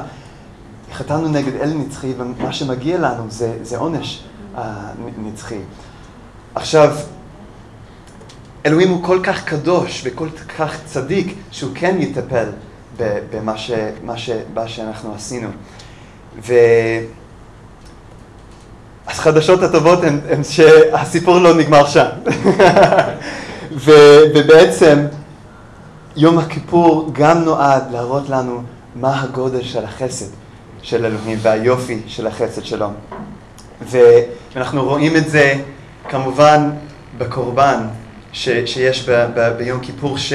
חטאנו 0.92 1.28
נגד 1.28 1.54
אל 1.60 1.72
נצחי, 1.74 2.12
ומה 2.18 2.52
שמגיע 2.52 2.98
לנו 2.98 3.24
זה, 3.28 3.52
זה 3.62 3.78
עונש 3.78 4.22
uh, 4.56 4.60
נצחי. 5.18 5.60
עכשיו, 6.54 6.96
אלוהים 8.66 8.90
הוא 8.90 9.04
כל 9.04 9.20
כך 9.22 9.44
קדוש 9.44 10.02
וכל 10.04 10.28
כך 10.58 10.76
צדיק, 10.84 11.34
שהוא 11.50 11.70
כן 11.74 11.96
יטפל 11.98 12.46
במה 13.30 13.58
ש, 13.58 13.70
מה 14.04 14.18
ש, 14.18 14.30
מה 14.54 14.68
שאנחנו 14.68 15.14
עשינו. 15.14 15.48
ו... 16.46 16.54
אז 19.06 19.18
חדשות 19.18 19.62
הטובות 19.62 20.04
הן, 20.04 20.20
הן 20.30 20.44
שהסיפור 20.44 21.38
לא 21.38 21.54
נגמר 21.54 21.86
שם. 21.86 22.06
ו, 23.84 23.90
ובעצם 24.34 25.06
יום 26.16 26.38
הכיפור 26.38 27.10
גם 27.12 27.44
נועד 27.44 27.82
להראות 27.92 28.28
לנו 28.28 28.62
מה 28.96 29.22
הגודל 29.22 29.62
של 29.62 29.84
החסד. 29.84 30.26
של 30.82 31.04
אלוהים 31.04 31.38
והיופי 31.42 32.02
של 32.06 32.26
החסד 32.26 32.64
שלו. 32.64 32.88
ואנחנו 33.82 34.84
רואים 34.84 35.16
את 35.16 35.28
זה 35.28 35.54
כמובן 36.08 36.70
בקורבן 37.18 37.86
ש, 38.32 38.48
שיש 38.66 39.08
ב, 39.08 39.26
ב, 39.34 39.48
ביום 39.58 39.80
כיפור, 39.80 40.18
ש, 40.18 40.32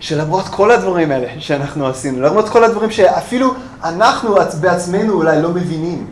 שלמרות 0.00 0.48
כל 0.48 0.70
הדברים 0.70 1.10
האלה 1.10 1.28
שאנחנו 1.38 1.86
עשינו, 1.86 2.22
למרות 2.22 2.48
כל 2.48 2.64
הדברים 2.64 2.90
שאפילו 2.90 3.54
אנחנו 3.84 4.36
בעצמנו 4.60 5.12
אולי 5.12 5.42
לא 5.42 5.48
מבינים 5.48 6.06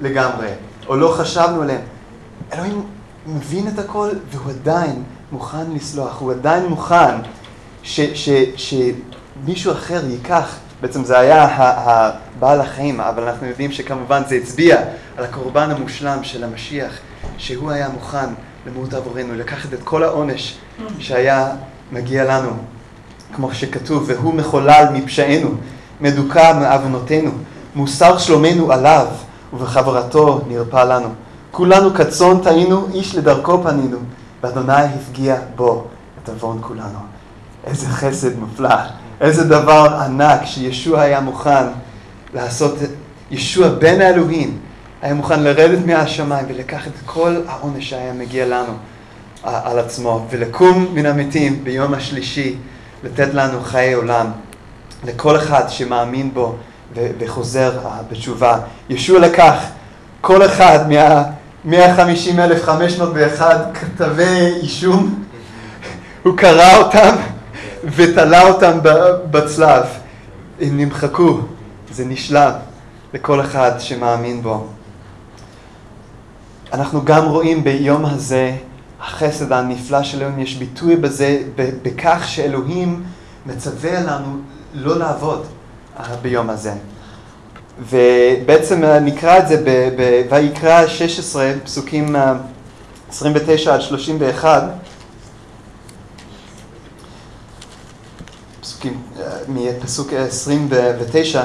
לגמרי, 0.00 0.48
או 0.88 0.96
לא 0.96 1.14
חשבנו 1.18 1.62
עליהם, 1.62 1.80
אלוהים 2.52 2.82
מבין 3.26 3.68
את 3.68 3.78
הכל 3.78 4.08
והוא 4.30 4.50
עדיין 4.50 5.02
מוכן 5.32 5.70
לסלוח, 5.74 6.20
הוא 6.20 6.32
עדיין 6.32 6.66
מוכן 6.66 7.14
ש, 7.82 8.00
ש, 8.00 8.28
שמישהו 8.56 9.72
אחר 9.72 10.02
ייקח 10.08 10.56
בעצם 10.82 11.04
זה 11.04 11.18
היה 11.18 11.48
הבעל 11.58 12.60
החיים, 12.60 13.00
אבל 13.00 13.28
אנחנו 13.28 13.46
יודעים 13.46 13.72
שכמובן 13.72 14.22
זה 14.28 14.34
הצביע 14.34 14.76
על 15.16 15.24
הקורבן 15.24 15.70
המושלם 15.70 16.24
של 16.24 16.44
המשיח, 16.44 16.98
שהוא 17.38 17.70
היה 17.70 17.88
מוכן 17.88 18.28
למות 18.66 18.94
עבורנו, 18.94 19.34
לקחת 19.34 19.74
את 19.74 19.78
כל 19.84 20.02
העונש 20.02 20.58
שהיה 20.98 21.48
מגיע 21.92 22.24
לנו, 22.24 22.50
כמו 23.34 23.54
שכתוב, 23.54 24.04
והוא 24.06 24.34
מחולל 24.34 24.84
מפשענו, 24.92 25.50
מדוכא 26.00 26.58
מעוונותינו, 26.60 27.30
מוסר 27.74 28.18
שלומנו 28.18 28.72
עליו, 28.72 29.06
ובחברתו 29.52 30.40
נרפא 30.48 30.84
לנו. 30.84 31.08
כולנו 31.50 31.94
כצאן 31.94 32.40
טעינו, 32.42 32.86
איש 32.94 33.14
לדרכו 33.14 33.62
פנינו, 33.62 33.98
ואדוני 34.42 34.84
הפגיע 34.84 35.36
בו 35.56 35.86
את 36.22 36.28
עוון 36.28 36.58
כולנו. 36.60 36.98
איזה 37.64 37.86
חסד 37.86 38.38
מופלא. 38.38 39.01
איזה 39.22 39.44
דבר 39.44 39.98
ענק 40.04 40.40
שישוע 40.44 41.00
היה 41.00 41.20
מוכן 41.20 41.64
לעשות, 42.34 42.74
ישוע 43.30 43.68
בן 43.68 44.00
האלוהים 44.00 44.58
היה 45.02 45.14
מוכן 45.14 45.42
לרדת 45.42 45.86
מהשמיים 45.86 46.46
ולקחת 46.48 46.86
את 46.86 47.00
כל 47.06 47.36
העונש 47.48 47.90
שהיה 47.90 48.12
מגיע 48.12 48.46
לנו 48.46 48.72
על 49.42 49.78
עצמו 49.78 50.26
ולקום 50.30 50.86
מן 50.94 51.06
המתים 51.06 51.64
ביום 51.64 51.94
השלישי, 51.94 52.56
לתת 53.04 53.34
לנו 53.34 53.60
חיי 53.60 53.92
עולם, 53.92 54.26
לכל 55.04 55.36
אחד 55.36 55.64
שמאמין 55.68 56.34
בו 56.34 56.56
וחוזר 56.94 57.78
בתשובה. 58.10 58.58
ישוע 58.88 59.20
לקח 59.20 59.54
כל 60.20 60.46
אחד 60.46 60.92
מה... 60.92 61.22
150,501 61.64 63.70
כתבי 63.74 64.52
אישום, 64.62 65.24
הוא 66.22 66.36
קרא 66.36 66.76
אותם 66.76 67.16
ותלה 67.84 68.48
אותם 68.48 68.78
בצלב. 69.30 69.84
הם 70.60 70.76
נמחקו, 70.76 71.40
זה 71.92 72.04
נשלם 72.04 72.52
לכל 73.14 73.40
אחד 73.40 73.72
שמאמין 73.78 74.42
בו. 74.42 74.66
אנחנו 76.72 77.04
גם 77.04 77.24
רואים 77.24 77.64
ביום 77.64 78.06
הזה 78.06 78.56
החסד 79.00 79.52
הנפלא 79.52 80.02
של 80.02 80.18
אלוהים, 80.18 80.38
יש 80.38 80.54
ביטוי 80.54 80.96
בזה, 80.96 81.42
בכך 81.56 82.22
שאלוהים 82.26 83.02
מצווה 83.46 84.00
לנו 84.00 84.38
לא 84.74 84.98
לעבוד 84.98 85.46
אה, 85.98 86.16
ביום 86.22 86.50
הזה. 86.50 86.72
ובעצם 87.88 88.84
אה, 88.84 89.00
נקרא 89.00 89.38
את 89.38 89.48
זה 89.48 89.64
בויקרא 90.28 90.86
16, 90.86 91.52
פסוקים 91.64 92.16
29 93.08 93.70
אה, 93.70 93.74
עד 93.74 93.80
31. 93.80 94.62
מפסוק 99.48 100.12
29, 100.12 101.44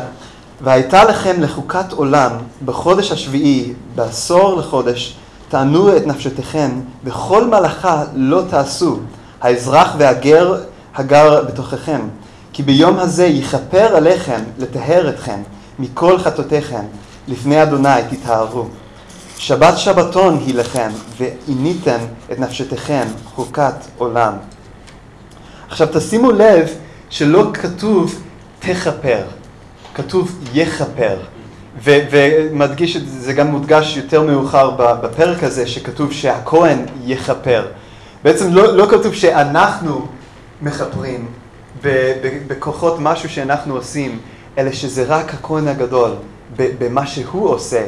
והייתה 0.61 1.03
לכם 1.03 1.41
לחוקת 1.41 1.91
עולם 1.91 2.31
בחודש 2.65 3.11
השביעי, 3.11 3.73
בעשור 3.95 4.55
לחודש, 4.57 5.17
תענו 5.49 5.97
את 5.97 6.07
נפשותיכם, 6.07 6.69
וכל 7.03 7.47
מלאכה 7.47 8.03
לא 8.13 8.41
תעשו, 8.49 8.99
האזרח 9.41 9.95
והגר 9.97 10.55
הגר 10.95 11.43
בתוככם. 11.43 12.01
כי 12.53 12.63
ביום 12.63 12.99
הזה 12.99 13.25
יכפר 13.25 13.95
עליכם 13.95 14.41
לטהר 14.57 15.09
אתכם 15.09 15.39
מכל 15.79 16.19
חטאותיכם, 16.19 16.83
לפני 17.27 17.63
אדוני 17.63 17.89
תטהרו. 18.09 18.65
שבת 19.37 19.77
שבתון 19.77 20.39
היא 20.45 20.55
לכם, 20.55 20.89
ועיניתם 21.17 21.97
את 22.31 22.39
נפשותיכם 22.39 23.03
חוקת 23.35 23.73
עולם. 23.97 24.33
עכשיו 25.69 25.87
תשימו 25.91 26.31
לב 26.31 26.69
שלא 27.09 27.49
כתוב 27.53 28.23
תכפר, 28.59 29.23
כתוב 29.93 30.39
יכפר. 30.53 31.17
ומדגיש 31.83 32.97
את 32.97 33.07
זה, 33.07 33.19
זה 33.19 33.33
גם 33.33 33.47
מודגש 33.47 33.97
יותר 33.97 34.21
מאוחר 34.21 34.69
בפרק 34.77 35.43
הזה, 35.43 35.67
שכתוב 35.67 36.11
שהכהן 36.11 36.85
יכפר. 37.05 37.65
בעצם 38.23 38.53
לא, 38.53 38.77
לא 38.77 38.87
כתוב 38.91 39.13
שאנחנו 39.13 40.07
מכפרים 40.61 41.27
בכוחות 42.47 42.95
משהו 42.99 43.29
שאנחנו 43.29 43.75
עושים, 43.75 44.19
אלא 44.57 44.71
שזה 44.71 45.03
רק 45.07 45.33
הכהן 45.33 45.67
הגדול, 45.67 46.11
במה 46.57 47.07
שהוא 47.07 47.49
עושה, 47.49 47.83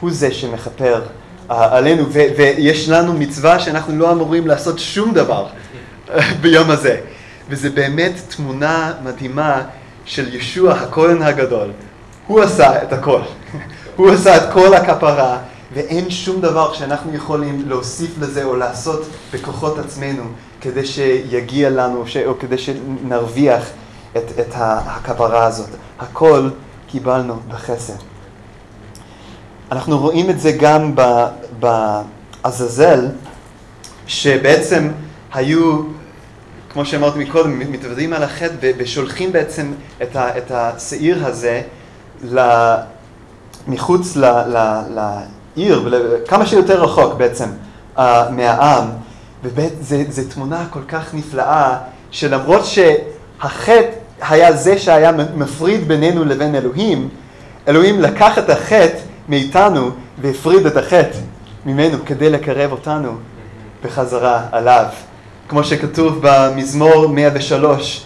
הוא 0.00 0.10
זה 0.10 0.32
שמכפר 0.32 1.02
עלינו, 1.48 2.04
ו- 2.08 2.28
ויש 2.36 2.88
לנו 2.88 3.12
מצווה 3.12 3.58
שאנחנו 3.58 3.98
לא 3.98 4.12
אמורים 4.12 4.46
לעשות 4.46 4.78
שום 4.78 5.14
דבר 5.14 5.46
ביום 6.40 6.70
הזה. 6.70 7.00
וזה 7.50 7.70
באמת 7.70 8.12
תמונה 8.28 8.92
מדהימה 9.04 9.62
של 10.04 10.34
ישוע 10.34 10.72
הכהן 10.72 11.22
הגדול. 11.22 11.70
הוא 12.26 12.40
עשה 12.40 12.82
את 12.82 12.92
הכל. 12.92 13.20
הוא 13.96 14.10
עשה 14.10 14.36
את 14.36 14.52
כל 14.52 14.74
הכפרה, 14.74 15.38
ואין 15.74 16.10
שום 16.10 16.40
דבר 16.40 16.72
שאנחנו 16.72 17.14
יכולים 17.14 17.68
להוסיף 17.68 18.10
לזה 18.20 18.44
או 18.44 18.56
לעשות 18.56 19.06
בכוחות 19.32 19.78
עצמנו 19.78 20.22
כדי 20.60 20.86
שיגיע 20.86 21.70
לנו, 21.70 22.06
ש... 22.06 22.16
או 22.16 22.38
כדי 22.38 22.58
שנרוויח 22.58 23.70
את, 24.16 24.38
את 24.40 24.54
הכפרה 24.56 25.44
הזאת. 25.44 25.70
הכל 25.98 26.48
קיבלנו 26.86 27.40
בחסד. 27.48 27.94
אנחנו 29.72 29.98
רואים 29.98 30.30
את 30.30 30.40
זה 30.40 30.52
גם 30.52 30.94
בעזאזל, 31.60 33.06
שבעצם 34.06 34.88
היו 35.32 35.82
כמו 36.72 36.84
שאמרתי 36.84 37.18
מקודם, 37.18 37.58
מתוודעים 37.58 38.12
על 38.12 38.22
החטא 38.22 38.72
ושולחים 38.78 39.32
בעצם 39.32 39.72
את, 40.02 40.16
ה, 40.16 40.38
את 40.38 40.50
השעיר 40.50 41.26
הזה 41.26 41.62
מחוץ 43.68 44.16
ל, 44.16 44.24
ל, 44.24 44.80
לעיר, 44.94 45.94
כמה 46.28 46.46
שיותר 46.46 46.82
רחוק 46.82 47.14
בעצם 47.14 47.48
uh, 47.96 48.00
מהעם, 48.30 48.88
וזו 49.42 50.22
תמונה 50.30 50.66
כל 50.70 50.82
כך 50.88 51.14
נפלאה, 51.14 51.78
שלמרות 52.10 52.62
שהחטא 52.64 53.90
היה 54.20 54.52
זה 54.52 54.78
שהיה 54.78 55.12
מפריד 55.12 55.88
בינינו 55.88 56.24
לבין 56.24 56.54
אלוהים, 56.54 57.08
אלוהים 57.68 58.00
לקח 58.00 58.38
את 58.38 58.50
החטא 58.50 58.98
מאיתנו 59.28 59.90
והפריד 60.18 60.66
את 60.66 60.76
החטא 60.76 61.18
ממנו 61.66 61.98
כדי 62.06 62.30
לקרב 62.30 62.72
אותנו 62.72 63.12
בחזרה 63.84 64.42
עליו. 64.52 64.86
כמו 65.50 65.64
שכתוב 65.64 66.18
במזמור 66.22 67.06
103, 67.06 68.02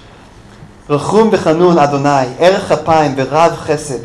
רחום 0.91 1.29
וחנון 1.33 1.79
אדוני, 1.79 2.27
ערך 2.39 2.73
אפיים 2.73 3.15
ורב 3.17 3.53
חסד, 3.57 3.99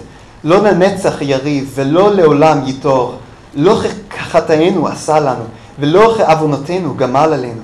לא 0.43 0.63
לנצח 0.63 1.21
יריב 1.21 1.71
ולא 1.75 2.15
לעולם 2.15 2.61
ייטור, 2.65 3.15
לא 3.55 3.79
כחטאינו 4.09 4.87
עשה 4.87 5.19
לנו, 5.19 5.43
ולא 5.79 6.15
כעוונותינו 6.17 6.97
גמל 6.97 7.33
עלינו. 7.33 7.61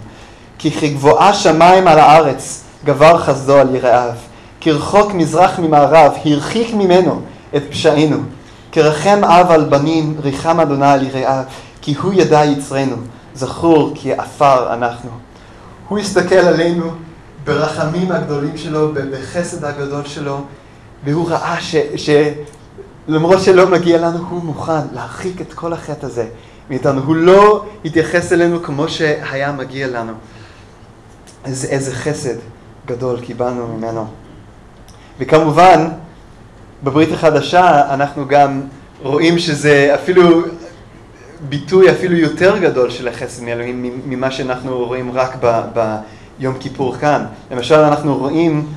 כי 0.58 0.72
כגבוהה 0.72 1.34
שמיים 1.34 1.88
על 1.88 2.00
הארץ, 2.00 2.64
גבר 2.86 3.18
חסדו 3.18 3.56
על 3.56 3.76
יראיו. 3.76 4.14
כרחוק 4.62 5.14
מזרח 5.14 5.60
ממערב, 5.60 6.12
הרחיק 6.26 6.74
ממנו 6.74 7.22
את 7.56 7.64
פשענו. 7.70 8.18
כרחם 8.72 9.24
אב 9.24 9.52
על 9.52 9.64
בנים, 9.64 10.16
ריחם 10.24 10.60
אדוני 10.60 10.92
על 10.92 11.04
יראיו, 11.04 11.44
כי 11.82 11.96
הוא 12.02 12.14
ידע 12.14 12.46
יצרנו, 12.46 12.96
זכור 13.34 13.92
כי 13.96 14.14
עפר 14.14 14.74
אנחנו. 14.74 15.10
הוא 15.88 16.00
הסתכל 16.00 16.36
עלינו 16.36 16.92
ברחמים 17.44 18.12
הגדולים 18.12 18.58
שלו, 18.58 18.92
בחסד 18.94 19.66
הגדול 19.66 20.06
שלו, 20.06 20.42
והוא 21.04 21.30
ראה 21.30 21.58
שלמרות 23.08 23.42
שלא 23.42 23.68
מגיע 23.68 23.98
לנו, 23.98 24.18
הוא 24.30 24.44
מוכן 24.44 24.82
להרחיק 24.94 25.42
את 25.42 25.54
כל 25.54 25.74
החטא 25.74 26.06
הזה 26.06 26.26
מאיתנו. 26.70 27.02
הוא 27.02 27.16
לא 27.16 27.66
התייחס 27.86 28.34
אלינו 28.34 28.64
כמו 28.64 28.90
שהיה 28.90 29.52
מגיע 29.52 29.88
לנו. 29.88 30.14
איזה, 31.46 31.68
איזה 31.68 31.96
חסד 31.96 32.36
גדול 32.86 33.20
קיבלנו 33.20 33.68
ממנו. 33.68 34.08
וכמובן, 35.20 35.88
בברית 36.84 37.12
החדשה 37.12 37.94
אנחנו 37.94 38.28
גם 38.28 38.62
רואים 39.04 39.40
שזה 39.40 39.92
אפילו 39.96 40.42
ביטוי 41.50 41.92
אפילו 41.92 42.16
יותר 42.16 42.58
גדול 42.58 42.90
של 42.90 43.08
החסד 43.08 43.44
מאלוהים 43.44 44.02
ממה 44.06 44.32
שאנחנו 44.32 44.86
רואים 44.86 45.12
רק 45.12 45.38
ביום 46.40 46.56
כיפור 46.60 46.96
כאן. 46.96 47.26
למשל 47.52 47.76
אנחנו 47.76 48.18
רואים 48.18 48.68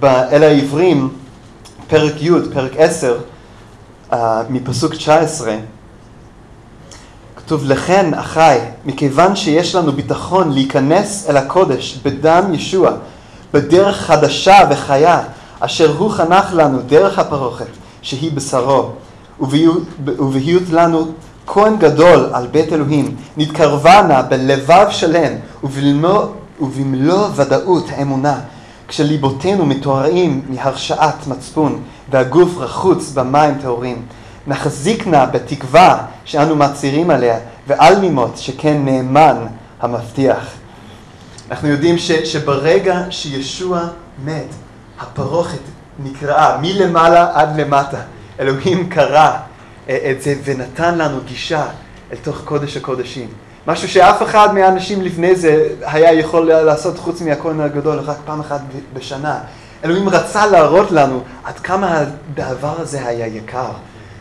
באל 0.00 0.42
העברים, 0.42 1.08
פרק 1.88 2.22
י', 2.22 2.30
פרק 2.52 2.72
10, 2.76 3.18
uh, 4.10 4.16
מפסוק 4.50 4.94
19, 4.94 5.56
כתוב 7.36 7.64
לכן 7.64 8.14
אחי, 8.14 8.58
מכיוון 8.84 9.36
שיש 9.36 9.74
לנו 9.74 9.92
ביטחון 9.92 10.52
להיכנס 10.52 11.26
אל 11.30 11.36
הקודש 11.36 11.98
בדם 12.04 12.44
ישוע, 12.54 12.90
בדרך 13.52 13.96
חדשה 13.96 14.58
וחיה, 14.70 15.22
אשר 15.60 15.96
הוא 15.96 16.10
חנך 16.10 16.46
לנו 16.52 16.78
דרך 16.86 17.18
הפרוכת, 17.18 17.66
שהיא 18.02 18.32
בשרו, 18.32 18.90
ובהיות 19.40 20.62
לנו 20.72 21.12
כהן 21.46 21.76
גדול 21.76 22.30
על 22.32 22.46
בית 22.46 22.72
אלוהים, 22.72 23.16
נתקרבה 23.36 24.02
נא 24.02 24.22
בלבב 24.22 24.86
שלם 24.90 25.32
ובמלוא 26.60 27.28
ודאות 27.36 27.86
האמונה, 27.90 28.40
כשליבותינו 28.88 29.66
מתוארים 29.66 30.42
מהרשעת 30.48 31.26
מצפון 31.26 31.82
והגוף 32.10 32.56
רחוץ 32.56 33.12
במים 33.12 33.54
טהורים. 33.62 34.02
נחזיק 34.46 35.06
נא 35.06 35.24
בתקווה 35.24 36.02
שאנו 36.24 36.56
מצהירים 36.56 37.10
עליה, 37.10 37.38
ועל 37.66 37.98
נימות 37.98 38.38
שכן 38.38 38.84
נאמן 38.84 39.46
המבטיח. 39.80 40.46
אנחנו 41.50 41.68
יודעים 41.68 41.98
ש, 41.98 42.12
שברגע 42.12 43.02
שישוע 43.10 43.80
מת, 44.24 44.54
הפרוכת 45.00 45.58
נקראה 46.04 46.58
מלמעלה 46.62 47.30
עד 47.34 47.60
למטה. 47.60 48.00
אלוהים 48.40 48.88
קרא 48.88 49.36
את 49.90 50.22
זה 50.22 50.34
ונתן 50.44 50.98
לנו 50.98 51.18
גישה 51.26 51.66
אל 52.12 52.16
תוך 52.22 52.40
קודש 52.44 52.76
הקודשים. 52.76 53.28
משהו 53.66 53.88
שאף 53.88 54.22
אחד 54.22 54.54
מהאנשים 54.54 55.02
לפני 55.02 55.36
זה 55.36 55.68
היה 55.82 56.12
יכול 56.12 56.52
לעשות 56.52 56.98
חוץ 56.98 57.22
מהכהן 57.22 57.60
הגדול 57.60 57.98
רק 57.98 58.16
פעם 58.24 58.40
אחת 58.40 58.60
בשנה. 58.94 59.38
אלוהים 59.84 60.08
רצה 60.08 60.46
להראות 60.46 60.90
לנו 60.90 61.20
עד 61.44 61.58
כמה 61.58 61.98
הדבר 61.98 62.74
הזה 62.80 63.06
היה 63.08 63.26
יקר, 63.26 63.70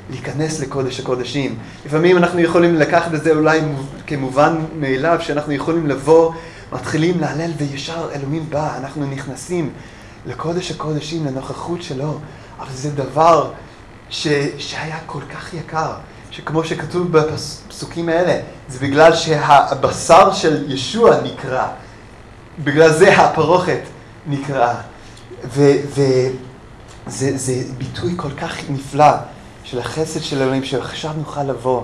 להיכנס 0.10 0.60
לקודש 0.60 1.00
הקודשים. 1.00 1.58
לפעמים 1.86 2.18
אנחנו 2.18 2.40
יכולים 2.40 2.76
לקחת 2.76 3.14
את 3.14 3.24
זה 3.24 3.32
אולי 3.32 3.62
כמובן 4.08 4.56
מאליו, 4.80 5.18
שאנחנו 5.22 5.54
יכולים 5.54 5.88
לבוא, 5.88 6.32
מתחילים 6.72 7.20
להלל 7.20 7.52
וישר 7.58 8.10
אלוהים 8.16 8.46
בא, 8.50 8.78
אנחנו 8.78 9.06
נכנסים 9.06 9.70
לקודש 10.26 10.72
הקודשים, 10.72 11.26
לנוכחות 11.26 11.82
שלו, 11.82 12.18
אבל 12.60 12.74
זה 12.74 12.90
דבר 12.92 13.52
ש, 14.10 14.28
שהיה 14.58 14.98
כל 15.06 15.22
כך 15.34 15.54
יקר, 15.54 15.94
שכמו 16.32 16.64
שכתוב 16.64 17.12
בפסוקים 17.12 18.10
האלה, 18.10 18.42
זה 18.68 18.80
בגלל 18.80 19.16
שהבשר 19.16 20.34
של 20.34 20.72
ישוע 20.72 21.22
נקרע, 21.22 21.68
בגלל 22.64 22.94
זה 22.94 23.22
הפרוכת 23.22 23.82
נקרעה. 24.28 24.82
וזה 25.44 26.32
ביטוי 27.78 28.14
כל 28.18 28.32
כך 28.32 28.58
נפלא 28.70 29.12
של 29.64 29.80
החסד 29.80 30.22
של 30.22 30.42
אלוהים, 30.42 30.64
שעכשיו 30.64 31.12
נוכל 31.18 31.44
לבוא 31.44 31.84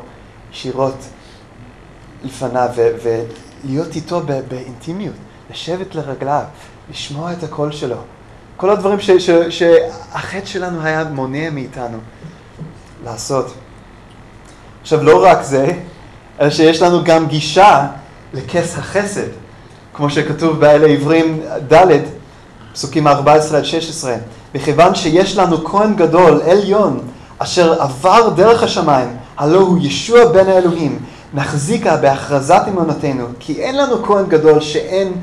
ישירות 0.52 0.98
לפניו 2.24 2.70
ולהיות 3.04 3.96
איתו 3.96 4.22
באינטימיות, 4.48 5.16
לשבת 5.50 5.96
לרגליו, 5.96 6.44
לשמוע 6.90 7.34
את 7.34 7.44
הקול 7.44 7.72
שלו. 7.72 7.98
כל 8.58 8.70
הדברים 8.70 9.00
ש, 9.00 9.12
ש, 9.12 9.30
שהחטא 9.50 10.46
שלנו 10.46 10.82
היה 10.82 11.04
מונע 11.04 11.50
מאיתנו 11.50 11.98
לעשות. 13.04 13.54
עכשיו, 14.82 15.04
לא 15.04 15.26
רק 15.26 15.42
זה, 15.42 15.72
אלא 16.42 16.50
שיש 16.50 16.82
לנו 16.82 17.04
גם 17.04 17.28
גישה 17.28 17.88
לכס 18.34 18.78
החסד, 18.78 19.28
כמו 19.94 20.10
שכתוב 20.10 20.60
באל 20.60 20.84
העברים 20.84 21.42
ד', 21.74 22.02
פסוקים 22.74 23.08
14 23.08 23.58
עד 23.58 23.66
16. 23.66 24.16
מכיוון 24.56 24.96
שיש 24.96 25.38
לנו 25.38 25.66
כהן 25.66 25.96
גדול, 25.96 26.42
עליון, 26.42 27.00
אשר 27.38 27.82
עבר 27.82 28.30
דרך 28.30 28.64
השמיים, 28.64 29.18
הלא 29.38 29.60
הוא 29.60 29.78
ישוע 29.82 30.26
בן 30.26 30.48
האלוהים, 30.48 31.00
נחזיקה 31.34 31.98
בהכרזת 31.98 32.62
אמונתנו, 32.68 33.26
כי 33.40 33.62
אין 33.62 33.78
לנו 33.78 34.04
כהן 34.04 34.26
גדול 34.28 34.60
שאין 34.60 35.14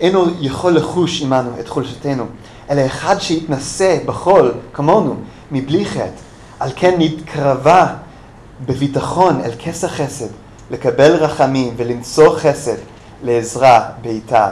אינו 0.00 0.26
יכול 0.40 0.72
לחוש 0.72 1.22
עמנו 1.22 1.50
את 1.60 1.68
חולשתנו, 1.68 2.24
אלא 2.70 2.86
אחד 2.86 3.18
שיתנשא 3.18 3.98
בחול 4.06 4.54
כמונו, 4.72 5.16
מבלי 5.52 5.84
חטא. 5.84 6.26
על 6.60 6.70
כן 6.76 6.94
נתקרבה 6.98 7.86
בביטחון 8.66 9.40
אל 9.44 9.50
כס 9.58 9.84
החסד, 9.84 10.26
לקבל 10.70 11.12
רחמים 11.12 11.74
ולמצוא 11.76 12.38
חסד 12.38 12.76
לעזרה 13.22 13.88
בעיטה. 14.02 14.50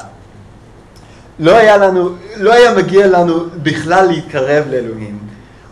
לא 1.38 1.56
היה 1.56 1.76
לנו, 1.76 2.08
לא 2.36 2.52
היה 2.52 2.74
מגיע 2.74 3.06
לנו 3.06 3.34
בכלל 3.62 4.06
להתקרב 4.06 4.64
לאלוהים, 4.70 5.18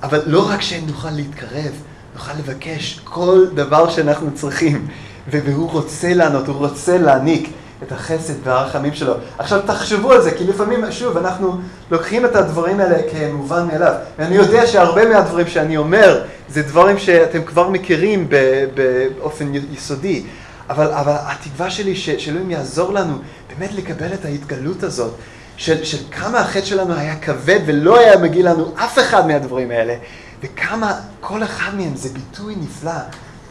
אבל 0.02 0.22
לא 0.26 0.48
רק 0.50 0.60
שנוכל 0.62 1.10
להתקרב, 1.10 1.72
נוכל 2.14 2.32
לבקש 2.38 3.00
כל 3.04 3.46
דבר 3.54 3.90
שאנחנו 3.90 4.30
צריכים, 4.34 4.86
והוא 5.30 5.70
רוצה 5.70 6.14
לענות, 6.14 6.48
הוא 6.48 6.56
רוצה 6.56 6.98
להעניק 6.98 7.50
את 7.86 7.92
החסד 7.92 8.34
והרחמים 8.44 8.94
שלו. 8.94 9.14
עכשיו 9.38 9.60
תחשבו 9.66 10.12
על 10.12 10.22
זה, 10.22 10.30
כי 10.30 10.44
לפעמים, 10.44 10.92
שוב, 10.92 11.16
אנחנו 11.16 11.60
לוקחים 11.90 12.24
את 12.24 12.36
הדברים 12.36 12.80
האלה 12.80 12.98
כמובן 13.10 13.66
מאליו, 13.66 13.94
ואני 14.18 14.34
יודע 14.34 14.66
שהרבה 14.66 15.08
מהדברים 15.08 15.46
שאני 15.46 15.76
אומר, 15.76 16.22
זה 16.48 16.62
דברים 16.62 16.98
שאתם 16.98 17.44
כבר 17.44 17.68
מכירים 17.68 18.28
באופן 18.74 19.52
יסודי, 19.72 20.22
אבל, 20.70 20.92
אבל 20.92 21.14
התקווה 21.18 21.70
שלי 21.70 21.96
שאלוהים 21.96 22.50
יעזור 22.50 22.92
לנו 22.92 23.18
באמת 23.48 23.74
לקבל 23.74 24.14
את 24.14 24.24
ההתגלות 24.24 24.82
הזאת, 24.82 25.12
של, 25.56 25.84
של 25.84 25.98
כמה 26.10 26.38
החטא 26.38 26.64
שלנו 26.64 26.94
היה 26.94 27.16
כבד 27.16 27.60
ולא 27.66 27.98
היה 27.98 28.18
מגיע 28.18 28.44
לנו 28.44 28.72
אף 28.76 28.98
אחד 28.98 29.26
מהדברים 29.26 29.70
האלה, 29.70 29.94
וכמה 30.42 30.94
כל 31.20 31.42
אחד 31.42 31.74
מהם 31.76 31.96
זה 31.96 32.08
ביטוי 32.08 32.54
נפלא 32.60 33.00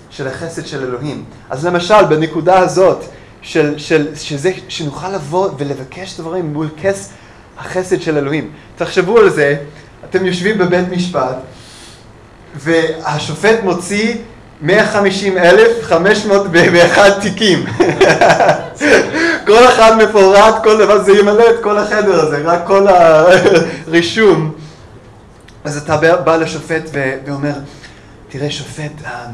של 0.10 0.28
החסד 0.28 0.66
של 0.66 0.84
אלוהים. 0.84 1.24
אז 1.50 1.66
למשל, 1.66 2.06
בנקודה 2.10 2.60
הזאת, 2.60 3.06
של, 3.42 3.74
של, 3.78 4.08
שזה, 4.16 4.52
שנוכל 4.68 5.10
לבוא 5.10 5.50
ולבקש 5.58 6.20
דברים 6.20 6.54
מול 6.54 6.70
כס 6.82 7.10
החסד 7.58 8.02
של 8.02 8.18
אלוהים. 8.18 8.52
תחשבו 8.76 9.18
על 9.18 9.30
זה, 9.30 9.56
אתם 10.10 10.26
יושבים 10.26 10.58
בבית 10.58 10.90
משפט, 10.90 11.36
והשופט 12.56 13.60
מוציא 13.64 14.16
150,501 14.62 17.22
תיקים. 17.22 17.66
כל 19.48 19.68
אחד 19.68 19.98
מפורט, 20.04 20.64
כל 20.64 20.78
דבר, 20.78 21.04
זה 21.04 21.12
ימלא 21.12 21.50
את 21.50 21.64
כל 21.64 21.78
החדר 21.78 22.20
הזה, 22.20 22.42
רק 22.46 22.62
כל 22.68 22.88
הרישום. 22.88 24.52
אז 25.64 25.78
אתה 25.78 25.98
בא 25.98 26.36
לשופט 26.36 26.90
ואומר, 27.26 27.54
תראה 28.30 28.52
שופט, 28.52 28.92
אה, 29.06 29.26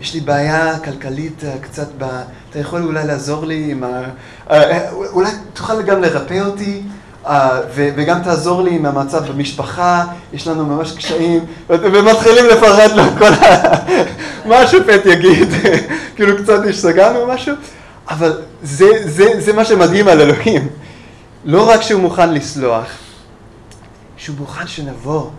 יש 0.00 0.14
לי 0.14 0.20
בעיה 0.20 0.78
כלכלית 0.78 1.44
אה, 1.44 1.58
קצת, 1.60 1.88
ב... 1.98 2.04
אתה 2.50 2.58
יכול 2.58 2.82
אולי 2.82 3.06
לעזור 3.06 3.46
לי 3.46 3.68
עם 3.70 3.84
ה... 3.84 4.02
אה, 4.50 4.90
אולי 4.90 5.30
תוכל 5.52 5.82
גם 5.82 6.02
לרפא 6.02 6.40
אותי? 6.46 6.82
וגם 7.74 8.22
תעזור 8.22 8.62
לי 8.62 8.74
עם 8.74 8.86
המצב 8.86 9.32
במשפחה, 9.32 10.04
יש 10.32 10.46
לנו 10.46 10.66
ממש 10.66 10.92
קשיים, 10.92 11.44
ומתחילים 11.68 12.44
לפרט 12.46 12.90
לו 12.92 13.02
כל 13.18 13.24
ה... 13.24 13.62
מה 14.48 14.56
השופט 14.58 15.06
יגיד, 15.06 15.48
כאילו 16.16 16.36
קצת 16.42 16.60
השתגענו 16.68 17.18
או 17.18 17.26
משהו, 17.26 17.54
אבל 18.10 18.40
זה, 18.62 18.86
זה, 19.04 19.40
זה 19.40 19.52
מה 19.52 19.64
שמדהים 19.64 20.08
על 20.08 20.20
אלוהים. 20.20 20.68
לא 21.44 21.70
רק 21.70 21.82
שהוא 21.82 22.02
מוכן 22.02 22.34
לסלוח, 22.34 22.86
שהוא 24.16 24.36
מוכן 24.38 24.66
שנבוא, 24.66 25.30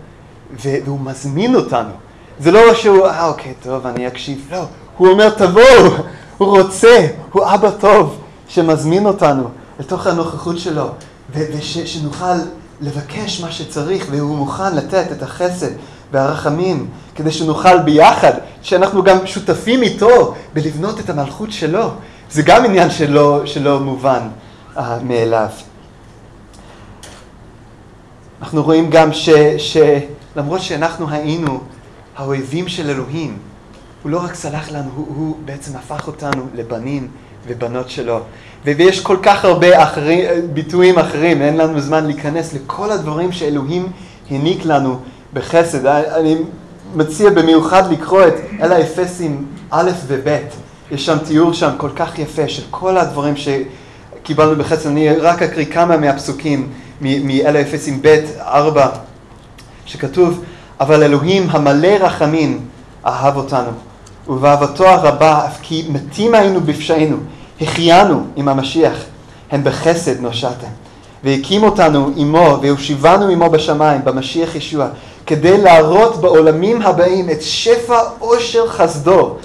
והוא 0.50 1.00
מזמין 1.00 1.54
אותנו. 1.54 2.09
זה 2.40 2.50
לא 2.50 2.74
שהוא, 2.74 3.06
אה 3.06 3.26
אוקיי, 3.26 3.54
טוב, 3.62 3.86
אני 3.86 4.06
אקשיב, 4.06 4.48
לא, 4.52 4.62
הוא 4.96 5.08
אומר 5.08 5.30
תבואו, 5.30 5.92
הוא 6.38 6.58
רוצה, 6.58 7.06
הוא 7.32 7.44
אבא 7.54 7.70
טוב 7.70 8.20
שמזמין 8.48 9.06
אותנו 9.06 9.48
לתוך 9.80 10.06
הנוכחות 10.06 10.58
שלו, 10.58 10.88
ושנוכל 11.34 12.34
לבקש 12.80 13.40
מה 13.40 13.52
שצריך, 13.52 14.06
והוא 14.10 14.36
מוכן 14.36 14.76
לתת 14.76 15.12
את 15.12 15.22
החסד 15.22 15.70
והרחמים, 16.12 16.88
כדי 17.14 17.32
שנוכל 17.32 17.78
ביחד, 17.78 18.32
שאנחנו 18.62 19.02
גם 19.02 19.26
שותפים 19.26 19.82
איתו 19.82 20.34
בלבנות 20.54 21.00
את 21.00 21.10
המלכות 21.10 21.52
שלו. 21.52 21.90
זה 22.30 22.42
גם 22.42 22.64
עניין 22.64 22.90
שלא, 22.90 23.42
שלא 23.44 23.80
מובן 23.80 24.28
uh, 24.76 24.80
מאליו. 25.02 25.48
אנחנו 28.42 28.62
רואים 28.62 28.90
גם 28.90 29.12
ש, 29.12 29.30
שלמרות 29.58 30.60
שאנחנו 30.60 31.10
היינו 31.10 31.60
האויבים 32.16 32.68
של 32.68 32.90
אלוהים, 32.90 33.38
הוא 34.02 34.10
לא 34.10 34.24
רק 34.24 34.34
סלח 34.34 34.70
לנו, 34.70 34.90
הוא, 34.94 35.06
הוא 35.16 35.36
בעצם 35.44 35.76
הפך 35.76 36.06
אותנו 36.06 36.46
לבנים 36.54 37.08
ובנות 37.46 37.90
שלו. 37.90 38.20
ויש 38.64 39.00
כל 39.00 39.16
כך 39.22 39.44
הרבה 39.44 39.82
אחרי, 39.82 40.26
ביטויים 40.52 40.98
אחרים, 40.98 41.42
אין 41.42 41.56
לנו 41.56 41.80
זמן 41.80 42.06
להיכנס 42.06 42.54
לכל 42.54 42.90
הדברים 42.90 43.32
שאלוהים 43.32 43.92
העניק 44.30 44.64
לנו 44.64 44.98
בחסד. 45.32 45.86
אני 45.86 46.36
מציע 46.94 47.30
במיוחד 47.30 47.92
לקרוא 47.92 48.26
את 48.26 48.34
אל 48.60 48.72
האפסים 48.72 49.46
א' 49.70 49.90
וב', 50.06 50.36
יש 50.90 51.06
שם 51.06 51.18
תיאור 51.18 51.52
שם 51.52 51.70
כל 51.76 51.90
כך 51.96 52.18
יפה 52.18 52.48
של 52.48 52.62
כל 52.70 52.96
הדברים 52.96 53.34
שקיבלנו 53.36 54.56
בחסד. 54.56 54.86
אני 54.86 55.12
רק 55.12 55.42
אקריא 55.42 55.66
כמה 55.66 55.96
מהפסוקים 55.96 56.68
מאל 57.00 57.56
האפסים 57.56 58.02
ב', 58.02 58.20
ארבע, 58.38 58.88
שכתוב, 59.86 60.44
אבל 60.80 61.02
אלוהים 61.02 61.50
המלא 61.50 61.88
רחמים 62.00 62.66
אהב 63.06 63.36
אותנו, 63.36 63.70
ובאהבתו 64.28 64.88
הרבה 64.88 65.46
אף 65.46 65.58
כי 65.62 65.86
מתים 65.92 66.34
היינו 66.34 66.60
בפשענו. 66.60 67.16
החיינו 67.60 68.26
עם 68.36 68.48
המשיח, 68.48 68.98
הן 69.50 69.64
בחסד 69.64 70.20
נושעתם. 70.20 70.66
והקים 71.24 71.62
אותנו 71.62 72.10
עמו 72.16 72.58
והושיבנו 72.62 73.28
עמו 73.28 73.50
בשמיים, 73.50 74.04
במשיח 74.04 74.54
ישוע, 74.54 74.88
כדי 75.26 75.62
להראות 75.62 76.20
בעולמים 76.20 76.82
הבאים 76.82 77.30
את 77.30 77.42
שפע 77.42 77.98
עושר 78.18 78.68
חסדו 78.68 79.36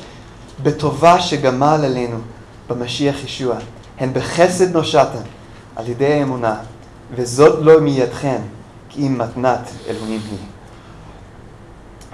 בטובה 0.63 1.21
שגמל 1.21 1.81
עלינו 1.85 2.17
במשיח 2.69 3.23
ישוע. 3.23 3.55
הן 3.99 4.09
בחסד 4.13 4.75
נושעתם 4.75 5.21
על 5.75 5.89
ידי 5.89 6.13
האמונה, 6.13 6.55
וזאת 7.15 7.59
לא 7.61 7.79
מידכם, 7.79 8.39
כי 8.89 9.07
אם 9.07 9.17
מתנת 9.17 9.69
אלוהים 9.89 10.21
היא. 10.31 10.54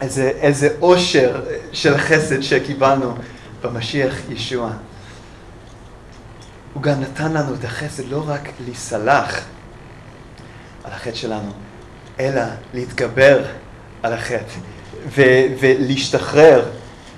איזה, 0.02 0.32
איזה 0.42 0.70
עושר 0.80 1.42
של 1.72 1.98
חסד 1.98 2.42
שקיבלנו 2.42 3.14
במשיח 3.64 4.16
ישוע. 4.30 4.70
הוא 6.74 6.84
גם 6.84 7.02
נתן 7.02 7.32
לנו 7.32 7.54
את 7.54 7.66
החסד 7.66 8.04
לא 8.10 8.24
רק 8.28 8.50
להיסלח 8.66 9.42
על 10.84 10.92
החטא 10.92 11.16
שלנו, 11.16 11.52
אלא 12.20 12.42
להתגבר 12.74 13.44
על 14.04 14.14
החטא 14.14 14.54
ו- 15.08 15.46
ולהשתחרר 15.60 16.66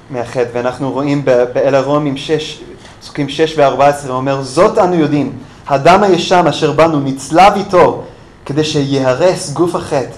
מהחטא. 0.09 0.49
ואנחנו 0.53 0.91
רואים 0.91 1.25
באל 1.25 1.75
הרומים 1.75 2.17
6, 2.17 2.63
פסוקים 2.99 3.29
6 3.29 3.57
ו-14, 3.57 4.07
הוא 4.07 4.15
אומר, 4.15 4.41
זאת 4.41 4.77
אנו 4.77 4.95
יודעים, 4.95 5.37
הדם 5.67 6.03
הישן 6.03 6.47
אשר 6.49 6.71
בנו 6.71 6.99
נצלב 6.99 7.53
איתו, 7.55 8.03
כדי 8.45 8.63
שיהרס 8.63 9.53
גוף 9.53 9.75
החטא, 9.75 10.15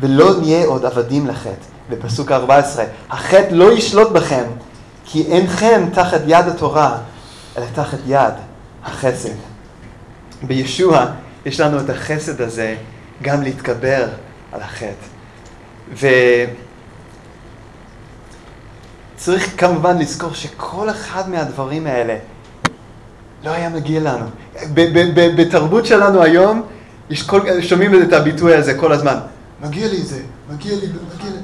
ולא 0.00 0.40
נהיה 0.40 0.66
עוד 0.66 0.84
עבדים 0.84 1.26
לחטא. 1.26 1.77
בפסוק 1.90 2.32
14, 2.32 2.84
החטא 3.10 3.48
לא 3.50 3.72
ישלוט 3.72 4.10
בכם, 4.10 4.44
כי 5.04 5.26
אינכם 5.26 5.88
תחת 5.92 6.20
יד 6.26 6.48
התורה, 6.48 6.98
אלא 7.58 7.64
תחת 7.74 7.98
יד 8.06 8.34
החסד. 8.84 9.34
בישוע 10.42 11.06
יש 11.46 11.60
לנו 11.60 11.80
את 11.80 11.90
החסד 11.90 12.40
הזה 12.40 12.76
גם 13.22 13.42
להתגבר 13.42 14.08
על 14.52 14.60
החטא. 14.60 15.06
וצריך 19.16 19.60
כמובן 19.60 19.98
לזכור 19.98 20.34
שכל 20.34 20.90
אחד 20.90 21.30
מהדברים 21.30 21.86
האלה 21.86 22.16
לא 23.44 23.50
היה 23.50 23.68
מגיע 23.68 24.00
לנו. 24.00 24.26
בתרבות 25.14 25.86
שלנו 25.86 26.22
היום, 26.22 26.62
כל, 27.26 27.62
שומעים 27.62 28.02
את 28.02 28.12
הביטוי 28.12 28.54
הזה 28.54 28.74
כל 28.74 28.92
הזמן, 28.92 29.16
מגיע 29.60 29.88
לי 29.88 30.02
זה, 30.02 30.20
מגיע 30.50 30.72
לי, 30.76 30.86
מגיע 30.86 31.30
לי. 31.30 31.37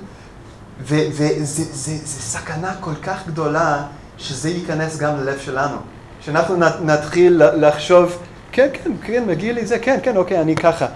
וזה 0.80 1.96
סכנה 2.06 2.74
כל 2.80 2.94
כך 3.02 3.26
גדולה 3.26 3.82
שזה 4.18 4.50
ייכנס 4.50 4.98
גם 4.98 5.16
ללב 5.16 5.38
שלנו. 5.38 5.76
שאנחנו 6.20 6.56
נתחיל 6.82 7.42
לחשוב, 7.54 8.18
כן, 8.52 8.68
כן, 8.72 8.90
כן, 9.04 9.24
מגיע 9.26 9.52
לי 9.52 9.66
זה, 9.66 9.78
כן, 9.78 9.98
כן, 10.02 10.16
אוקיי, 10.16 10.40
אני 10.40 10.56
ככה. 10.56 10.86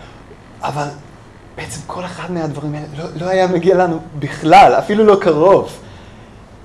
אבל 0.63 0.87
בעצם 1.57 1.81
כל 1.87 2.05
אחד 2.05 2.33
מהדברים 2.33 2.75
האלה 2.75 2.87
לא, 2.99 3.05
לא 3.21 3.27
היה 3.31 3.47
מגיע 3.47 3.77
לנו 3.77 4.01
בכלל, 4.19 4.75
אפילו 4.79 5.05
לא 5.05 5.19
קרוב. 5.21 5.79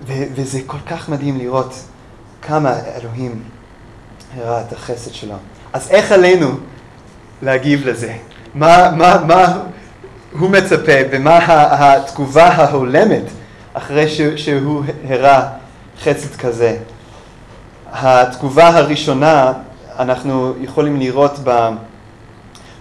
ו- 0.08 0.23
וזה 0.36 0.60
כל 0.65 0.78
כך 0.88 1.10
מדהים 1.10 1.38
לראות 1.38 1.73
כמה 2.41 2.73
אלוהים 2.95 3.43
הראה 4.38 4.62
את 4.62 4.73
החסד 4.73 5.13
שלו. 5.13 5.36
אז 5.73 5.89
איך 5.89 6.12
עלינו 6.12 6.47
להגיב 7.41 7.88
לזה? 7.88 8.15
מה, 8.56 8.91
מה, 8.97 9.23
מה 9.28 9.63
הוא 10.39 10.50
מצפה 10.50 10.91
ומה 11.12 11.39
התגובה 11.48 12.48
ההולמת 12.48 13.24
אחרי 13.74 14.10
שהוא 14.38 14.84
הראה 15.10 15.50
חסד 16.04 16.36
כזה? 16.36 16.78
התגובה 17.91 18.67
הראשונה, 18.67 19.54
אנחנו 20.00 20.54
יכולים 20.62 21.00
לראות 21.00 21.39
ב... 21.43 21.69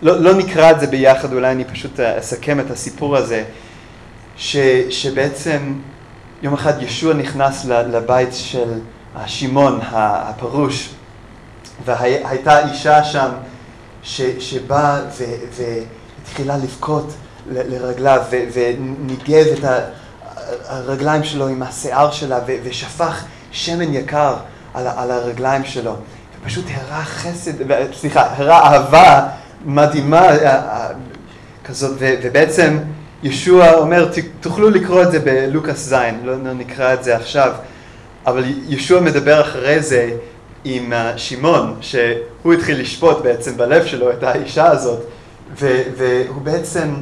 לא, 0.02 0.20
לא 0.20 0.34
נקרא 0.34 0.70
את 0.70 0.80
זה 0.80 0.86
ביחד, 0.86 1.32
אולי 1.32 1.52
אני 1.52 1.64
פשוט 1.64 2.00
אסכם 2.00 2.60
את 2.60 2.70
הסיפור 2.70 3.16
הזה, 3.16 3.44
ש, 4.36 4.56
שבעצם 4.90 5.74
יום 6.42 6.54
אחד 6.54 6.82
ישוע 6.82 7.14
נכנס 7.14 7.64
לבית 7.64 8.34
של 8.34 8.80
שמעון 9.26 9.80
הפרוש, 9.92 10.90
והייתה 11.84 12.68
אישה 12.68 13.04
שם 13.04 13.28
ש, 14.02 14.20
שבאה 14.38 15.00
והתחילה 15.56 16.56
לבכות 16.56 17.12
לרגליו 17.50 18.22
וניגב 18.30 19.46
את 19.58 19.64
הרגליים 20.68 21.24
שלו 21.24 21.48
עם 21.48 21.62
השיער 21.62 22.10
שלה 22.10 22.38
ושפך 22.64 23.24
שמן 23.52 23.94
יקר 23.94 24.34
על, 24.74 24.86
על 24.96 25.10
הרגליים 25.10 25.64
שלו. 25.64 25.94
ופשוט 26.40 26.64
הראה 26.74 27.04
חסד, 27.04 27.52
סליחה, 27.94 28.26
הראה 28.36 28.72
אהבה 28.72 29.28
מדהימה 29.64 30.28
אה, 30.28 30.54
אה, 30.54 30.88
כזאת, 31.64 31.96
ובעצם 32.00 32.78
ישוע 33.22 33.72
אומר, 33.72 34.08
תוכלו 34.40 34.70
לקרוא 34.70 35.02
את 35.02 35.12
זה 35.12 35.18
בלוקאס 35.20 35.88
ז', 35.88 35.92
לא, 36.24 36.32
לא 36.44 36.52
נקרא 36.52 36.94
את 36.94 37.04
זה 37.04 37.16
עכשיו, 37.16 37.52
אבל 38.26 38.44
ישוע 38.68 39.00
מדבר 39.00 39.40
אחרי 39.40 39.82
זה 39.82 40.10
עם 40.64 40.92
שמעון, 41.16 41.76
שהוא 41.80 42.52
התחיל 42.54 42.80
לשפוט 42.80 43.22
בעצם 43.22 43.56
בלב 43.56 43.86
שלו 43.86 44.10
את 44.10 44.22
האישה 44.22 44.66
הזאת, 44.66 45.00
והוא 45.58 46.42
בעצם 46.42 46.94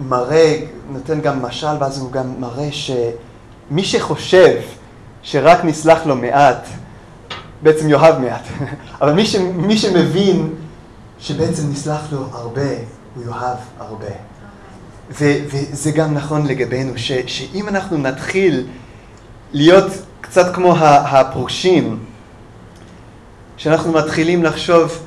מראה, 0.00 0.60
נותן 0.90 1.20
גם 1.20 1.42
משל, 1.42 1.76
ואז 1.80 1.98
הוא 1.98 2.12
גם 2.12 2.40
מראה 2.40 2.68
שמי 2.72 3.84
שחושב 3.84 4.60
שרק 5.22 5.64
נסלח 5.64 6.06
לו 6.06 6.16
מעט, 6.16 6.66
בעצם 7.62 7.88
יאהב 7.88 8.18
מעט, 8.18 8.42
אבל 9.00 9.12
מי, 9.12 9.26
ש, 9.26 9.36
מי 9.36 9.78
שמבין 9.78 10.54
שבעצם 11.18 11.70
נסלח 11.70 12.12
לו 12.12 12.26
הרבה, 12.32 12.70
הוא 13.14 13.24
יאהב 13.24 13.56
הרבה. 13.78 14.06
ו, 15.10 15.24
וזה 15.46 15.90
גם 15.90 16.14
נכון 16.14 16.46
לגבינו, 16.46 16.92
ש, 16.96 17.12
שאם 17.26 17.68
אנחנו 17.68 17.96
נתחיל 17.96 18.66
להיות 19.52 19.92
קצת 20.20 20.54
כמו 20.54 20.76
הפרושים, 20.80 21.98
שאנחנו 23.56 23.92
מתחילים 23.92 24.42
לחשוב, 24.42 24.98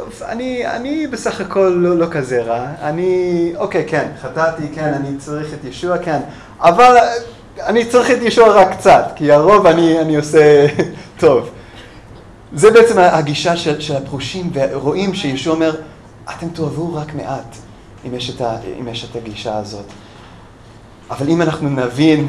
טוב, 0.00 0.22
אני, 0.22 0.66
אני 0.66 1.06
בסך 1.06 1.40
הכל 1.40 1.76
לא, 1.76 1.96
לא 1.96 2.06
כזה 2.10 2.42
רע, 2.42 2.66
אני, 2.82 3.52
אוקיי, 3.56 3.84
כן, 3.86 4.08
חטאתי, 4.22 4.62
כן, 4.74 4.94
אני 4.94 5.16
צריך 5.18 5.54
את 5.54 5.64
ישוע, 5.64 5.98
כן, 5.98 6.20
אבל 6.60 6.96
אני 7.58 7.84
צריך 7.84 8.10
את 8.10 8.22
ישוע 8.22 8.48
רק 8.48 8.76
קצת, 8.76 9.04
כי 9.16 9.32
הרוב 9.32 9.66
אני, 9.66 10.00
אני 10.00 10.16
עושה 10.16 10.66
טוב. 11.20 11.50
זה 12.52 12.70
בעצם 12.70 12.98
הגישה 12.98 13.56
של, 13.56 13.80
של 13.80 13.96
הפרושים, 13.96 14.50
ורואים 14.54 15.14
שישוע 15.14 15.54
אומר, 15.54 15.74
אתם 16.30 16.48
תאהבו 16.48 16.94
רק 16.94 17.14
מעט, 17.14 17.56
אם 18.06 18.14
יש, 18.14 18.30
את 18.30 18.40
ה, 18.40 18.56
אם 18.80 18.88
יש 18.88 19.06
את 19.10 19.16
הגישה 19.16 19.56
הזאת. 19.56 19.86
אבל 21.10 21.28
אם 21.28 21.42
אנחנו 21.42 21.68
נבין, 21.68 22.28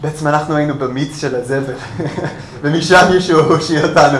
בעצם 0.00 0.26
אנחנו 0.28 0.56
היינו 0.56 0.74
במיץ 0.74 1.20
של 1.20 1.36
הזבל, 1.36 1.74
ומשם 2.62 3.06
מישהו 3.14 3.40
הושיע 3.40 3.86
אותנו. 3.86 4.18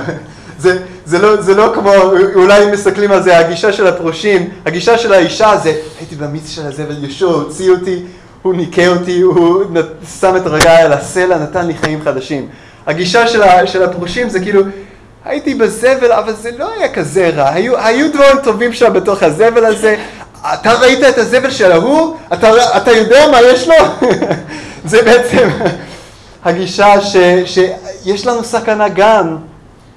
זה, 0.59 0.79
זה, 1.05 1.18
לא, 1.18 1.42
זה 1.42 1.55
לא 1.55 1.73
כמו, 1.75 1.92
אולי 2.35 2.71
מסתכלים 2.73 3.12
על 3.12 3.23
זה, 3.23 3.38
הגישה 3.38 3.73
של 3.73 3.87
הפרושים, 3.87 4.51
הגישה 4.66 4.99
של 4.99 5.12
האישה 5.12 5.57
זה, 5.62 5.75
הייתי 5.99 6.14
במיץ 6.14 6.51
של 6.51 6.66
הזבל, 6.66 7.05
ישוע 7.05 7.33
הוציא 7.33 7.71
אותי, 7.71 8.03
הוא 8.42 8.55
ניקה 8.55 8.87
אותי, 8.87 9.21
הוא 9.21 9.64
שם 10.21 10.37
את 10.37 10.47
הרגעי 10.47 10.83
על 10.83 10.92
הסלע, 10.92 11.38
נתן 11.38 11.66
לי 11.66 11.75
חיים 11.75 12.03
חדשים. 12.03 12.49
הגישה 12.87 13.29
של, 13.29 13.42
ה, 13.42 13.66
של 13.66 13.83
הפרושים 13.83 14.29
זה 14.29 14.40
כאילו, 14.40 14.62
הייתי 15.25 15.55
בזבל, 15.55 16.12
אבל 16.12 16.33
זה 16.35 16.51
לא 16.59 16.68
היה 16.73 16.92
כזה 16.92 17.31
רע, 17.37 17.49
היו, 17.49 17.79
היו 17.79 18.12
דברים 18.12 18.38
טובים 18.44 18.73
שם 18.73 18.92
בתוך 18.92 19.23
הזבל 19.23 19.64
הזה, 19.64 19.97
אתה 20.55 20.73
ראית 20.73 21.05
את 21.05 21.18
הזבל 21.18 21.51
של 21.51 21.73
ההוא? 21.73 22.16
אתה, 22.33 22.77
אתה 22.77 22.92
יודע 22.92 23.31
מה 23.31 23.40
יש 23.42 23.68
לו? 23.68 23.75
זה 24.90 25.03
בעצם 25.03 25.49
הגישה 26.44 27.01
ש, 27.01 27.16
שיש 27.44 28.27
לנו 28.27 28.44
סכנה 28.44 28.88
גם, 28.88 29.37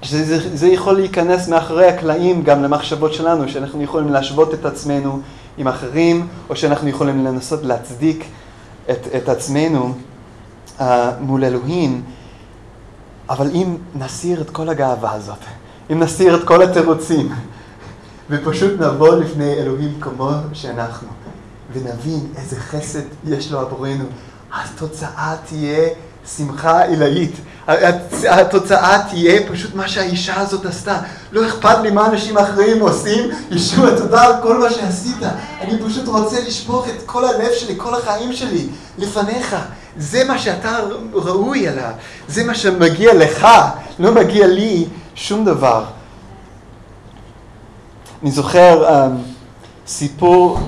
שזה 0.01 0.57
זה 0.57 0.67
יכול 0.67 0.93
להיכנס 0.95 1.47
מאחורי 1.47 1.87
הקלעים 1.87 2.43
גם 2.43 2.63
למחשבות 2.63 3.13
שלנו, 3.13 3.49
שאנחנו 3.49 3.81
יכולים 3.81 4.09
להשוות 4.09 4.53
את 4.53 4.65
עצמנו 4.65 5.19
עם 5.57 5.67
אחרים, 5.67 6.27
או 6.49 6.55
שאנחנו 6.55 6.89
יכולים 6.89 7.25
לנסות 7.25 7.63
להצדיק 7.63 8.25
את, 8.89 9.07
את 9.15 9.29
עצמנו 9.29 9.93
uh, 10.79 10.81
מול 11.19 11.43
אלוהים. 11.43 12.01
אבל 13.29 13.47
אם 13.53 13.75
נסיר 13.95 14.41
את 14.41 14.49
כל 14.49 14.69
הגאווה 14.69 15.13
הזאת, 15.13 15.39
אם 15.91 15.99
נסיר 15.99 16.35
את 16.35 16.43
כל 16.43 16.63
התירוצים, 16.63 17.33
ופשוט 18.29 18.81
נבוא 18.81 19.15
לפני 19.15 19.53
אלוהים 19.53 19.97
כמו 20.01 20.31
שאנחנו, 20.53 21.07
ונבין 21.73 22.19
איזה 22.35 22.59
חסד 22.59 23.03
יש 23.27 23.51
לו 23.51 23.59
עבורנו, 23.59 24.03
התוצאה 24.53 25.35
תהיה 25.45 25.89
שמחה 26.37 26.81
עילאית. 26.81 27.31
התוצאה 28.29 28.97
תהיה 29.09 29.41
פשוט 29.51 29.75
מה 29.75 29.87
שהאישה 29.87 30.39
הזאת 30.39 30.65
עשתה. 30.65 30.97
לא 31.31 31.47
אכפת 31.47 31.77
לי 31.81 31.91
מה 31.91 32.05
אנשים 32.05 32.37
אחרים 32.37 32.81
עושים, 32.81 33.29
ישוע 33.51 33.97
תודה 33.97 34.21
על 34.21 34.33
כל 34.43 34.57
מה 34.57 34.69
שעשית. 34.69 35.23
אני 35.61 35.79
פשוט 35.85 36.07
רוצה 36.07 36.39
לשפוך 36.47 36.87
את 36.87 37.01
כל 37.05 37.25
הלב 37.25 37.51
שלי, 37.53 37.73
כל 37.77 37.95
החיים 37.95 38.33
שלי, 38.33 38.67
לפניך. 38.97 39.55
זה 39.97 40.23
מה 40.23 40.39
שאתה 40.39 40.79
ראוי 41.13 41.67
עליו, 41.67 41.91
זה 42.27 42.43
מה 42.43 42.55
שמגיע 42.55 43.13
לך, 43.13 43.47
לא 43.99 44.11
מגיע 44.11 44.47
לי 44.47 44.85
שום 45.15 45.45
דבר. 45.45 45.83
אני 48.23 48.31
זוכר 48.31 48.87
um, 48.87 49.11
סיפור, 49.87 50.59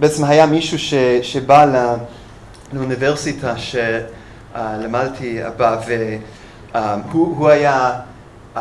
בעצם 0.00 0.24
היה 0.24 0.46
מישהו 0.46 0.78
ש, 0.78 0.94
שבא 1.22 1.64
לא, 1.64 1.94
לאוניברסיטה 2.72 3.54
שלמדתי 4.58 5.40
בה, 5.56 5.76
והוא 6.74 7.48
um, 7.48 7.52
היה, 7.52 7.92
um, 8.56 8.60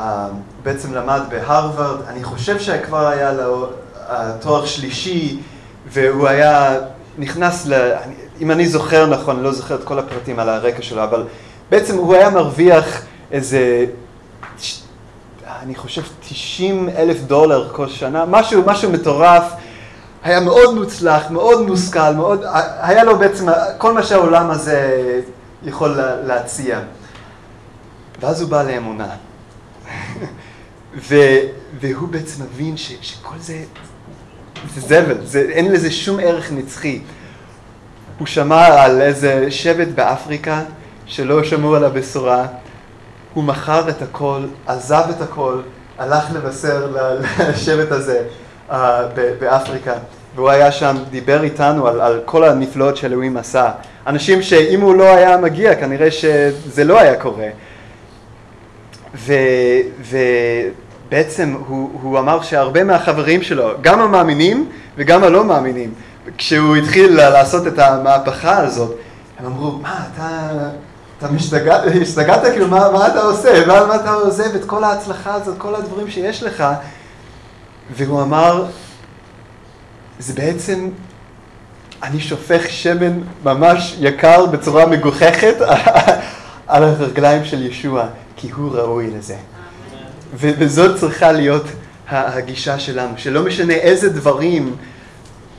בעצם 0.63 0.93
למד 0.93 1.21
בהרווארד, 1.29 2.01
אני 2.07 2.23
חושב 2.23 2.59
שכבר 2.59 3.07
היה 3.07 3.31
לו 3.31 3.67
uh, 3.67 4.11
תואר 4.39 4.65
שלישי, 4.65 5.39
והוא 5.87 6.27
היה 6.27 6.75
נכנס 7.17 7.67
ל... 7.67 7.91
אם 8.41 8.51
אני 8.51 8.67
זוכר 8.67 9.05
נכון, 9.05 9.35
אני 9.35 9.43
לא 9.43 9.51
זוכר 9.51 9.75
את 9.75 9.83
כל 9.83 9.99
הפרטים 9.99 10.39
על 10.39 10.49
הרקע 10.49 10.81
שלו, 10.81 11.03
אבל 11.03 11.23
בעצם 11.69 11.97
הוא 11.97 12.15
היה 12.15 12.29
מרוויח 12.29 13.01
איזה, 13.31 13.85
אני 15.61 15.75
חושב 15.75 16.01
90 16.29 16.89
אלף 16.97 17.21
דולר 17.21 17.69
כל 17.71 17.87
שנה, 17.87 18.25
משהו, 18.25 18.63
משהו 18.65 18.91
מטורף, 18.91 19.43
היה 20.23 20.39
מאוד 20.39 20.75
מוצלח, 20.75 21.31
מאוד 21.31 21.67
מושכל, 21.67 22.13
מאוד, 22.15 22.43
היה 22.81 23.03
לו 23.03 23.19
בעצם 23.19 23.47
כל 23.77 23.93
מה 23.93 24.03
שהעולם 24.03 24.49
הזה 24.49 25.21
יכול 25.63 25.89
להציע. 26.23 26.79
ואז 28.19 28.41
הוא 28.41 28.49
בא 28.49 28.63
לאמונה. 28.63 29.09
ו, 31.09 31.15
והוא 31.79 32.09
בעצם 32.09 32.43
מבין 32.43 32.77
ש, 32.77 32.93
שכל 33.01 33.37
זה, 33.39 33.63
זה 34.73 34.81
זבל, 34.81 35.25
זה, 35.25 35.39
אין 35.49 35.71
לזה 35.71 35.91
שום 35.91 36.19
ערך 36.19 36.51
נצחי. 36.51 37.01
הוא 38.17 38.27
שמע 38.27 38.65
על 38.65 39.01
איזה 39.01 39.51
שבט 39.51 39.87
באפריקה 39.87 40.63
שלא 41.05 41.43
שמעו 41.43 41.75
על 41.75 41.83
הבשורה, 41.83 42.47
הוא 43.33 43.43
מכר 43.43 43.89
את 43.89 44.01
הכל, 44.01 44.45
עזב 44.67 45.03
את 45.09 45.21
הכל, 45.21 45.61
הלך 45.97 46.23
לבשר 46.33 46.91
לשבט 47.49 47.91
הזה 47.91 48.27
uh, 48.69 48.73
באפריקה, 49.39 49.93
והוא 50.37 50.49
היה 50.49 50.71
שם, 50.71 50.97
דיבר 51.09 51.43
איתנו 51.43 51.87
על, 51.87 52.01
על 52.01 52.21
כל 52.25 52.43
הנפלאות 52.43 52.97
שאלוהים 52.97 53.37
עשה. 53.37 53.71
אנשים 54.07 54.41
שאם 54.41 54.81
הוא 54.81 54.95
לא 54.95 55.03
היה 55.03 55.37
מגיע, 55.37 55.75
כנראה 55.75 56.11
שזה 56.11 56.83
לא 56.83 56.99
היה 56.99 57.21
קורה. 57.21 57.47
ו, 59.15 59.33
ובעצם 61.07 61.55
הוא, 61.67 61.89
הוא 62.01 62.19
אמר 62.19 62.41
שהרבה 62.41 62.83
מהחברים 62.83 63.41
שלו, 63.41 63.69
גם 63.81 64.01
המאמינים 64.01 64.69
וגם 64.97 65.23
הלא 65.23 65.43
מאמינים, 65.43 65.93
כשהוא 66.37 66.75
התחיל 66.75 67.15
לעשות 67.15 67.67
את 67.67 67.79
המהפכה 67.79 68.57
הזאת, 68.57 68.95
הם 69.39 69.45
אמרו, 69.45 69.71
מה, 69.71 69.99
אתה, 70.13 70.49
אתה 71.17 71.31
משתגע, 71.31 71.75
השתגעת? 72.01 72.41
כאילו, 72.41 72.67
מה, 72.67 72.91
מה 72.91 73.07
אתה 73.07 73.21
עושה? 73.21 73.65
מה, 73.67 73.85
מה 73.85 73.95
אתה 73.95 74.13
עוזב 74.13 74.55
את 74.55 74.65
כל 74.65 74.83
ההצלחה 74.83 75.33
הזאת, 75.33 75.57
כל 75.57 75.75
הדברים 75.75 76.09
שיש 76.09 76.43
לך? 76.43 76.63
והוא 77.95 78.21
אמר, 78.21 78.65
זה 80.19 80.33
בעצם, 80.33 80.89
אני 82.03 82.19
שופך 82.19 82.69
שמן 82.69 83.19
ממש 83.43 83.95
יקר 83.99 84.45
בצורה 84.45 84.85
מגוחכת 84.85 85.55
על 86.67 86.83
הרגליים 86.83 87.45
של 87.45 87.65
ישוע, 87.65 88.07
כי 88.35 88.51
הוא 88.51 88.71
ראוי 88.71 89.11
לזה. 89.11 89.35
וזאת 90.33 90.99
צריכה 90.99 91.31
להיות 91.31 91.63
הגישה 92.07 92.79
שלנו, 92.79 93.13
שלא 93.17 93.43
משנה 93.43 93.73
איזה 93.73 94.09
דברים 94.09 94.75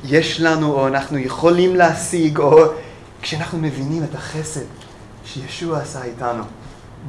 יש 0.04 0.40
לנו 0.40 0.72
או 0.72 0.86
אנחנו 0.86 1.18
יכולים 1.18 1.76
להשיג, 1.76 2.38
או 2.38 2.64
כשאנחנו 3.22 3.58
מבינים 3.58 4.04
את 4.04 4.14
החסד 4.14 4.64
שישוע 5.24 5.78
עשה 5.78 6.04
איתנו, 6.04 6.42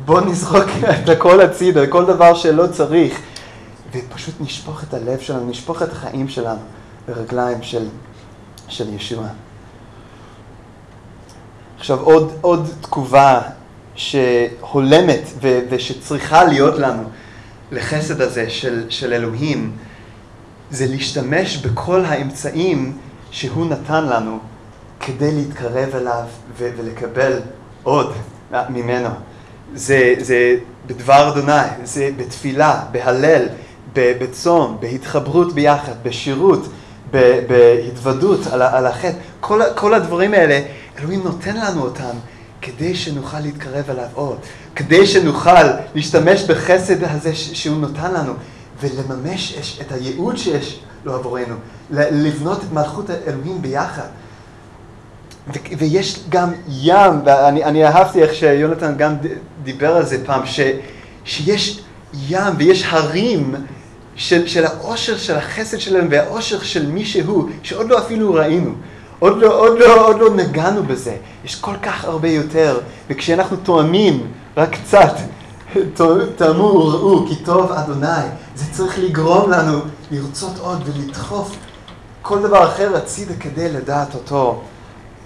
בוא 0.05 0.21
נזרוק 0.21 0.65
את 1.03 1.09
הכל 1.09 1.41
הצידה, 1.41 1.87
כל 1.87 2.05
דבר 2.05 2.33
שלא 2.33 2.67
צריך, 2.67 3.19
ופשוט 3.93 4.35
נשפוך 4.39 4.83
את 4.83 4.93
הלב 4.93 5.19
שלנו, 5.19 5.49
נשפוך 5.49 5.81
את 5.81 5.91
החיים 5.91 6.29
שלנו 6.29 6.59
ברגליים 7.09 7.61
של, 7.61 7.87
של 8.67 8.93
ישוע. 8.93 9.27
עכשיו 11.77 11.99
עוד, 11.99 12.31
עוד 12.41 12.69
תגובה 12.81 13.41
שהולמת 13.95 15.21
ו- 15.41 15.59
ושצריכה 15.69 16.43
להיות 16.43 16.79
לנו 16.79 17.03
לחסד 17.71 18.21
הזה 18.21 18.49
של, 18.49 18.85
של 18.89 19.13
אלוהים, 19.13 19.71
זה 20.71 20.85
להשתמש 20.87 21.57
בכל 21.57 22.05
האמצעים 22.05 22.97
שהוא 23.31 23.65
נתן 23.65 24.05
לנו 24.05 24.39
כדי 24.99 25.35
להתקרב 25.35 25.95
אליו 25.95 26.23
ו- 26.57 26.71
ולקבל 26.77 27.39
עוד 27.83 28.13
ממנו. 28.69 29.09
זה, 29.73 30.13
זה 30.19 30.55
בדבר 30.87 31.29
אדוני, 31.29 31.67
זה 31.83 32.09
בתפילה, 32.17 32.81
בהלל, 32.91 33.47
בצום, 33.93 34.77
בהתחברות 34.79 35.53
ביחד, 35.53 35.93
בשירות, 36.03 36.67
בהתוודות 37.47 38.47
על, 38.47 38.61
על 38.61 38.85
החטא. 38.85 39.17
כל, 39.39 39.61
כל 39.75 39.93
הדברים 39.93 40.33
האלה, 40.33 40.61
אלוהים 40.99 41.23
נותן 41.23 41.55
לנו 41.55 41.81
אותם 41.81 42.15
כדי 42.61 42.95
שנוכל 42.95 43.39
להתקרב 43.39 43.89
אליו 43.89 44.07
עוד, 44.13 44.37
כדי 44.75 45.07
שנוכל 45.07 45.63
להשתמש 45.95 46.43
בחסד 46.43 47.03
הזה 47.03 47.35
שהוא 47.35 47.77
נותן 47.77 48.13
לנו 48.13 48.33
ולממש 48.81 49.79
את 49.81 49.91
הייעוד 49.91 50.37
שיש 50.37 50.79
לו 51.05 51.15
עבורנו, 51.15 51.55
לבנות 51.91 52.63
את 52.63 52.71
מלכות 52.73 53.09
האלוהים 53.09 53.61
ביחד. 53.61 54.07
ויש 55.77 56.19
גם 56.29 56.51
ים, 56.67 57.21
ואני 57.25 57.85
אהבתי 57.85 58.23
איך 58.23 58.33
שיונתן 58.33 58.97
גם 58.97 59.15
דיבר 59.63 59.95
על 59.95 60.05
זה 60.05 60.25
פעם, 60.25 60.45
ש, 60.45 60.59
שיש 61.23 61.83
ים 62.27 62.53
ויש 62.57 62.85
הרים 62.89 63.55
של, 64.19 64.47
של 64.47 64.65
העושר 64.65 65.17
של 65.17 65.35
החסד 65.35 65.79
שלהם 65.79 66.07
והעושר 66.11 66.59
של 66.63 66.91
מי 66.91 67.05
שהוא, 67.05 67.49
שעוד 67.63 67.89
לא 67.89 67.99
אפילו 67.99 68.33
ראינו. 68.33 68.71
עוד 69.19 69.37
לא, 69.37 69.59
עוד, 69.59 69.79
לא, 69.79 70.07
עוד 70.07 70.19
לא 70.19 70.35
נגענו 70.35 70.83
בזה, 70.83 71.15
יש 71.45 71.55
כל 71.55 71.75
כך 71.83 72.05
הרבה 72.05 72.29
יותר, 72.29 72.79
וכשאנחנו 73.09 73.57
תואמים 73.57 74.27
רק 74.57 74.75
קצת, 74.75 75.13
תאמו 76.37 76.63
וראו 76.63 77.27
כי 77.27 77.35
טוב 77.35 77.71
אדוני, 77.71 78.27
זה 78.55 78.65
צריך 78.71 78.99
לגרום 78.99 79.51
לנו 79.51 79.79
לרצות 80.11 80.57
עוד 80.59 80.81
ולדחוף 80.85 81.55
כל 82.21 82.41
דבר 82.41 82.63
אחר 82.63 82.97
הצידה 82.97 83.33
כדי 83.39 83.71
לדעת 83.71 84.15
אותו 84.15 84.61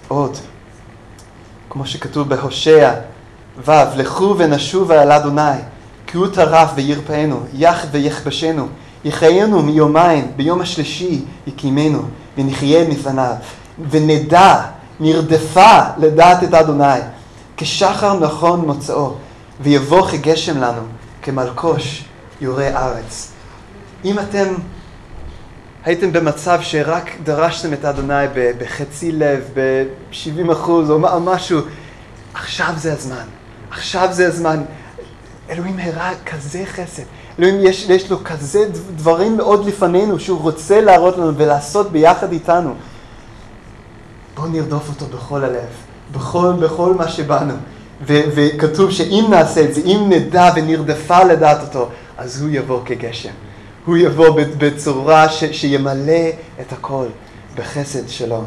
עוד. 0.08 0.36
כמו 1.70 1.86
שכתוב 1.86 2.28
בהושע 2.28 2.92
ו', 3.66 3.72
לכו 3.96 4.34
ונשובה 4.38 5.02
אל 5.02 5.12
אדוני, 5.12 5.60
כי 6.06 6.16
הוא 6.16 6.26
טרף 6.26 6.70
וירפאנו, 6.74 7.40
יח 7.54 7.86
ויכבשנו, 7.90 8.68
יחיינו 9.04 9.62
מיומיים, 9.62 10.32
ביום 10.36 10.60
השלישי 10.60 11.24
יקימנו, 11.46 12.02
ונחיה 12.38 12.88
מפניו. 12.88 13.34
ונדע, 13.90 14.60
נרדפה 15.00 15.80
לדעת 15.98 16.44
את 16.44 16.54
אדוני, 16.54 17.00
כשחר 17.56 18.18
נכון 18.18 18.60
מוצאו, 18.60 19.14
ויבוא 19.60 20.08
כגשם 20.08 20.58
לנו, 20.58 20.82
כמלקוש 21.22 22.04
יורה 22.40 22.68
ארץ. 22.68 23.32
אם 24.04 24.18
אתם 24.18 24.54
הייתם 25.84 26.12
במצב 26.12 26.58
שרק 26.62 27.10
דרשתם 27.24 27.72
את 27.72 27.84
אדוני 27.84 28.26
בחצי 28.34 29.12
לב, 29.12 29.50
ב-70 29.54 30.52
אחוז 30.52 30.90
או 30.90 31.20
משהו, 31.20 31.60
עכשיו 32.34 32.72
זה 32.76 32.92
הזמן. 32.92 33.24
עכשיו 33.70 34.08
זה 34.12 34.28
הזמן. 34.28 34.62
אלוהים 35.50 35.78
הראה 35.78 36.10
כזה 36.26 36.62
חסד. 36.66 37.02
אלוהים 37.38 37.56
יש, 37.60 37.86
יש 37.88 38.10
לו 38.10 38.24
כזה 38.24 38.64
דברים 38.96 39.36
מאוד 39.36 39.66
לפנינו 39.66 40.20
שהוא 40.20 40.40
רוצה 40.40 40.80
להראות 40.80 41.16
לנו 41.18 41.36
ולעשות 41.36 41.92
ביחד 41.92 42.32
איתנו. 42.32 42.74
בואו 44.36 44.46
נרדוף 44.48 44.88
אותו 44.88 45.06
בכל 45.16 45.44
הלב, 45.44 45.68
בכל, 46.12 46.52
בכל 46.60 46.94
מה 46.94 47.08
שבאנו. 47.08 47.54
ו- 48.06 48.20
וכתוב 48.34 48.90
שאם 48.90 49.26
נעשה 49.30 49.64
את 49.64 49.74
זה, 49.74 49.80
אם 49.84 50.06
נדע 50.08 50.50
ונרדפה 50.56 51.24
לדעת 51.24 51.62
אותו, 51.62 51.88
אז 52.18 52.42
הוא 52.42 52.50
יבוא 52.52 52.80
כגשם. 52.84 53.32
הוא 53.84 53.96
יבוא 53.96 54.28
בצורה 54.58 55.28
ש- 55.28 55.44
שימלא 55.44 56.28
את 56.60 56.72
הכל 56.72 57.06
בחסד 57.56 58.08
שלו. 58.08 58.44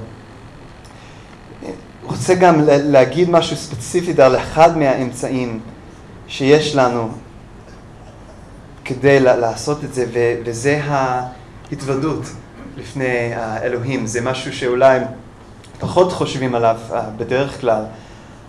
רוצה 2.04 2.36
גם 2.36 2.62
להגיד 2.66 3.30
משהו 3.30 3.56
ספציפי 3.56 4.22
על 4.22 4.36
אחד 4.36 4.78
מהאמצעים 4.78 5.60
שיש 6.28 6.76
לנו 6.76 7.10
כדי 8.88 9.20
לעשות 9.20 9.84
את 9.84 9.94
זה, 9.94 10.06
וזה 10.46 10.82
ההתוודות 10.84 12.22
לפני 12.78 13.34
האלוהים. 13.36 14.08
זה 14.08 14.22
משהו 14.22 14.54
שאולי 14.54 15.00
פחות 15.80 16.12
חושבים 16.12 16.56
עליו 16.56 16.78
אה, 16.94 17.02
בדרך 17.18 17.62
כלל, 17.62 17.84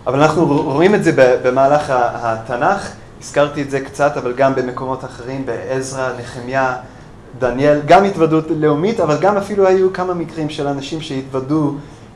אבל 0.07 0.22
אנחנו 0.22 0.46
רואים 0.46 0.94
את 0.94 1.05
זה 1.05 1.38
במהלך 1.42 1.92
התנ"ך, 1.96 2.90
הזכרתי 3.20 3.62
את 3.62 3.70
זה 3.70 3.81
קצת, 3.81 4.16
אבל 4.16 4.33
גם 4.33 4.55
במקומות 4.55 5.05
אחרים, 5.05 5.46
בעזרא, 5.46 6.11
נחמיה, 6.20 6.77
דניאל, 7.38 7.81
גם 7.87 8.05
התוודות 8.05 8.44
לאומית, 8.51 9.01
אבל 9.01 9.16
גם 9.20 9.37
אפילו 9.37 9.66
היו 9.66 9.92
כמה 9.92 10.14
מקרים 10.14 10.51
של 10.51 10.66
אנשים 10.66 11.01
שהתוודו 11.01 11.74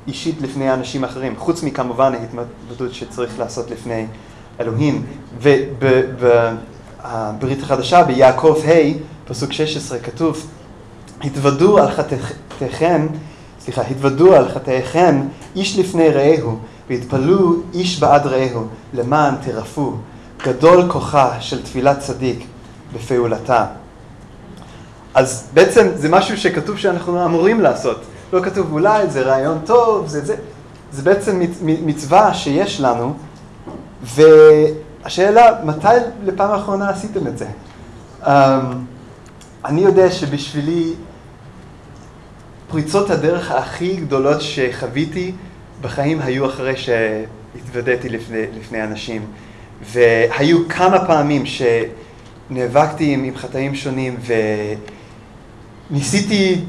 אישית 0.08 0.42
לפני 0.42 0.72
אנשים 0.72 1.04
אחרים, 1.04 1.34
חוץ 1.38 1.62
מכמובן 1.62 2.12
ההתוודות 2.14 2.94
שצריך 2.94 3.38
לעשות 3.38 3.70
לפני 3.70 4.06
אלוהים. 4.60 5.06
ובברית 7.04 7.62
החדשה, 7.62 8.04
ביעקב 8.04 8.56
ה', 8.66 8.98
פסוק 9.28 9.52
16, 9.52 9.98
כתוב, 9.98 10.46
התוודו 11.24 11.78
על 11.78 11.90
חטאיכם 11.90 13.06
סליחה, 13.64 13.82
התוודו 13.82 14.34
על 14.34 14.48
חטאיכם 14.48 15.22
איש 15.56 15.78
לפני 15.78 16.08
רעהו, 16.08 16.58
והתפללו 16.90 17.56
איש 17.74 18.00
בעד 18.00 18.26
רעהו, 18.26 18.66
למען 18.94 19.34
תרפו. 19.44 19.94
גדול 20.44 20.90
כוחה 20.90 21.40
של 21.40 21.62
תפילת 21.62 21.98
צדיק 21.98 22.46
בפעולתה. 22.94 23.66
אז 25.14 25.48
בעצם 25.54 25.88
זה 25.94 26.08
משהו 26.08 26.36
שכתוב 26.36 26.78
שאנחנו 26.78 27.24
אמורים 27.24 27.60
לעשות. 27.60 28.00
לא 28.32 28.40
כתוב 28.42 28.72
אולי, 28.72 29.10
זה 29.10 29.22
רעיון 29.22 29.58
טוב, 29.64 30.06
זה 30.06 30.24
זה. 30.24 30.36
זה 30.92 31.02
בעצם 31.02 31.40
מצווה 31.62 32.34
שיש 32.34 32.80
לנו, 32.80 33.14
והשאלה, 35.02 35.64
מתי 35.64 35.88
לפעם 36.24 36.50
האחרונה 36.50 36.90
עשיתם 36.90 37.26
את 37.26 37.38
זה? 37.38 37.46
Um, 38.22 38.28
אני 39.64 39.80
יודע 39.80 40.10
שבשבילי 40.10 40.92
פריצות 42.68 43.10
הדרך 43.10 43.50
הכי 43.50 43.96
גדולות 43.96 44.40
שחוויתי 44.40 45.32
בחיים 45.80 46.20
היו 46.20 46.46
אחרי 46.46 46.74
שהתוודעתי 46.76 48.08
לפני, 48.08 48.42
לפני 48.58 48.82
אנשים. 48.84 49.26
והיו 49.82 50.68
כמה 50.68 51.06
פעמים 51.06 51.44
שנאבקתי 51.46 53.14
עם, 53.14 53.24
עם 53.24 53.36
חטאים 53.36 53.74
שונים 53.74 54.16
וניסיתי 55.90 56.64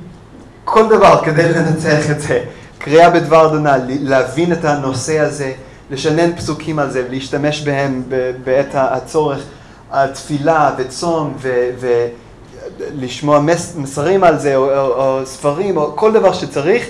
כל 0.65 0.89
דבר 0.89 1.25
כדי 1.25 1.49
לנצח 1.49 2.11
את 2.11 2.21
זה. 2.21 2.43
קריאה 2.77 3.09
בדבר 3.09 3.47
אדוני, 3.47 3.99
להבין 3.99 4.53
את 4.53 4.65
הנושא 4.65 5.19
הזה, 5.19 5.53
לשנן 5.91 6.35
פסוקים 6.35 6.79
על 6.79 6.91
זה 6.91 7.05
ולהשתמש 7.07 7.61
בהם 7.61 8.03
בעת 8.43 8.69
הצורך, 8.73 9.43
התפילה 9.91 10.75
וצום 10.77 11.33
ו... 11.37 11.69
ו 11.79 12.07
לשמוע 12.79 13.39
מס, 13.39 13.75
מסרים 13.75 14.23
על 14.23 14.39
זה, 14.39 14.55
או, 14.55 14.77
או, 14.77 15.19
או 15.19 15.25
ספרים, 15.25 15.77
או 15.77 15.95
כל 15.95 16.11
דבר 16.11 16.33
שצריך, 16.33 16.87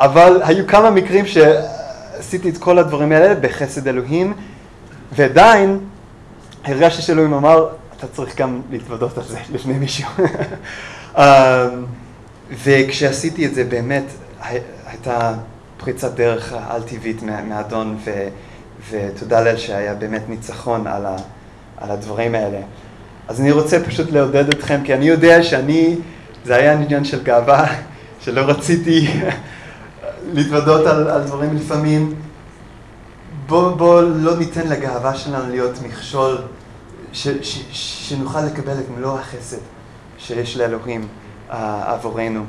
אבל 0.00 0.40
היו 0.44 0.66
כמה 0.66 0.90
מקרים 0.90 1.24
שעשיתי 1.26 2.48
את 2.48 2.58
כל 2.58 2.78
הדברים 2.78 3.12
האלה 3.12 3.34
בחסד 3.34 3.88
אלוהים, 3.88 4.34
ועדיין 5.12 5.78
הרגשתי 6.64 7.02
שאלוהים 7.02 7.32
אמר, 7.32 7.68
אתה 7.96 8.06
צריך 8.06 8.36
גם 8.38 8.60
להתוודות 8.70 9.18
על 9.18 9.24
זה 9.24 9.38
לפני 9.52 9.72
מישהו. 9.72 10.08
אמ, 11.18 11.22
וכשעשיתי 12.64 13.46
את 13.46 13.54
זה 13.54 13.64
באמת 13.64 14.04
הייתה 14.86 15.34
פריצת 15.84 16.14
דרך 16.14 16.52
על-טבעית 16.68 17.22
מהאדון, 17.22 17.98
ותודה 18.90 19.40
לאל 19.40 19.56
שהיה 19.56 19.94
באמת 19.94 20.28
ניצחון 20.28 20.86
על, 20.86 21.06
ה, 21.06 21.16
על 21.76 21.90
הדברים 21.90 22.34
האלה. 22.34 22.60
אז 23.28 23.40
אני 23.40 23.52
רוצה 23.52 23.84
פשוט 23.84 24.10
לעודד 24.10 24.48
אתכם, 24.48 24.80
כי 24.84 24.94
אני 24.94 25.04
יודע 25.04 25.42
שאני, 25.42 25.96
זה 26.44 26.56
היה 26.56 26.72
עניין 26.72 27.04
של 27.04 27.22
גאווה, 27.22 27.66
שלא 28.22 28.40
רציתי 28.40 29.08
להתוודות 30.34 30.86
על, 30.86 31.08
על 31.08 31.22
דברים 31.22 31.56
לפעמים. 31.56 32.14
בואו 33.46 33.74
בוא 33.74 34.02
לא 34.02 34.36
ניתן 34.36 34.68
לגאווה 34.68 35.14
שלנו 35.14 35.50
להיות 35.50 35.82
מכשול, 35.82 36.38
ש, 37.12 37.28
ש, 37.28 37.62
שנוכל 38.08 38.40
לקבל 38.40 38.78
את 38.78 38.90
מלוא 38.96 39.18
החסד 39.18 39.58
שיש 40.18 40.56
לאלוהים 40.56 41.08
uh, 41.50 41.54
עבורנו. 41.86 42.44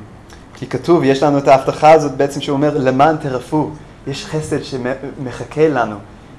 כי 0.55 0.67
כתוב, 0.67 1.03
יש 1.03 1.23
לנו 1.23 1.37
את 1.37 1.47
ההבטחה 1.47 1.91
הזאת 1.91 2.11
בעצם 2.11 2.41
שאומר, 2.41 2.77
למען 2.77 3.17
תרפו, 3.17 3.69
יש 4.07 4.25
חסד 4.25 4.63
שמחכה 4.63 5.67
לנו 5.67 5.95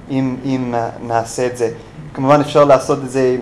אם, 0.09 0.35
אם 0.45 0.75
נעשה 1.07 1.47
את 1.47 1.57
זה. 1.57 1.71
כמובן 2.13 2.41
אפשר 2.41 2.63
לעשות 2.63 2.99
את 3.03 3.09
זה 3.09 3.37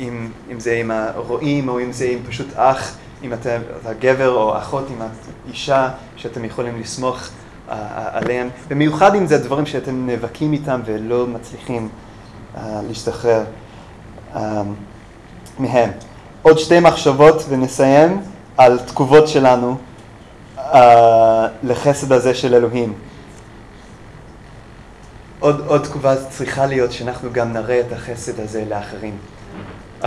אם, 0.00 0.28
אם 0.50 0.60
זה 0.60 0.72
עם 0.72 0.90
הרועים 0.90 1.68
או 1.68 1.80
אם 1.80 1.92
זה 1.92 2.04
עם 2.04 2.18
פשוט 2.28 2.46
אח, 2.56 2.94
אם 3.22 3.32
אתה, 3.32 3.56
אתה 3.56 3.92
גבר 3.92 4.30
או 4.30 4.58
אחות, 4.58 4.84
אם 4.90 5.02
את 5.02 5.50
אישה 5.50 5.88
שאתם 6.16 6.44
יכולים 6.44 6.80
לסמוך 6.80 7.16
uh, 7.16 7.72
עליהם. 8.12 8.48
במיוחד 8.68 9.14
אם 9.14 9.26
זה 9.26 9.38
דברים 9.38 9.66
שאתם 9.66 10.06
נאבקים 10.06 10.52
איתם 10.52 10.80
ולא 10.84 11.26
מצליחים 11.26 11.88
uh, 12.54 12.58
להשתחרר 12.88 13.44
uh, 14.34 14.38
מהם. 15.58 15.90
עוד 16.42 16.58
שתי 16.58 16.80
מחשבות 16.80 17.44
ונסיים 17.48 18.20
על 18.56 18.78
תגובות 18.78 19.28
שלנו 19.28 19.76
uh, 20.56 20.60
לחסד 21.62 22.12
הזה 22.12 22.34
של 22.34 22.54
אלוהים. 22.54 22.92
עוד, 25.40 25.62
עוד 25.66 25.84
תגובה 25.84 26.16
צריכה 26.28 26.66
להיות 26.66 26.92
שאנחנו 26.92 27.32
גם 27.32 27.52
נראה 27.52 27.80
את 27.80 27.92
החסד 27.92 28.40
הזה 28.40 28.64
לאחרים. 28.70 29.16
Um, 30.02 30.06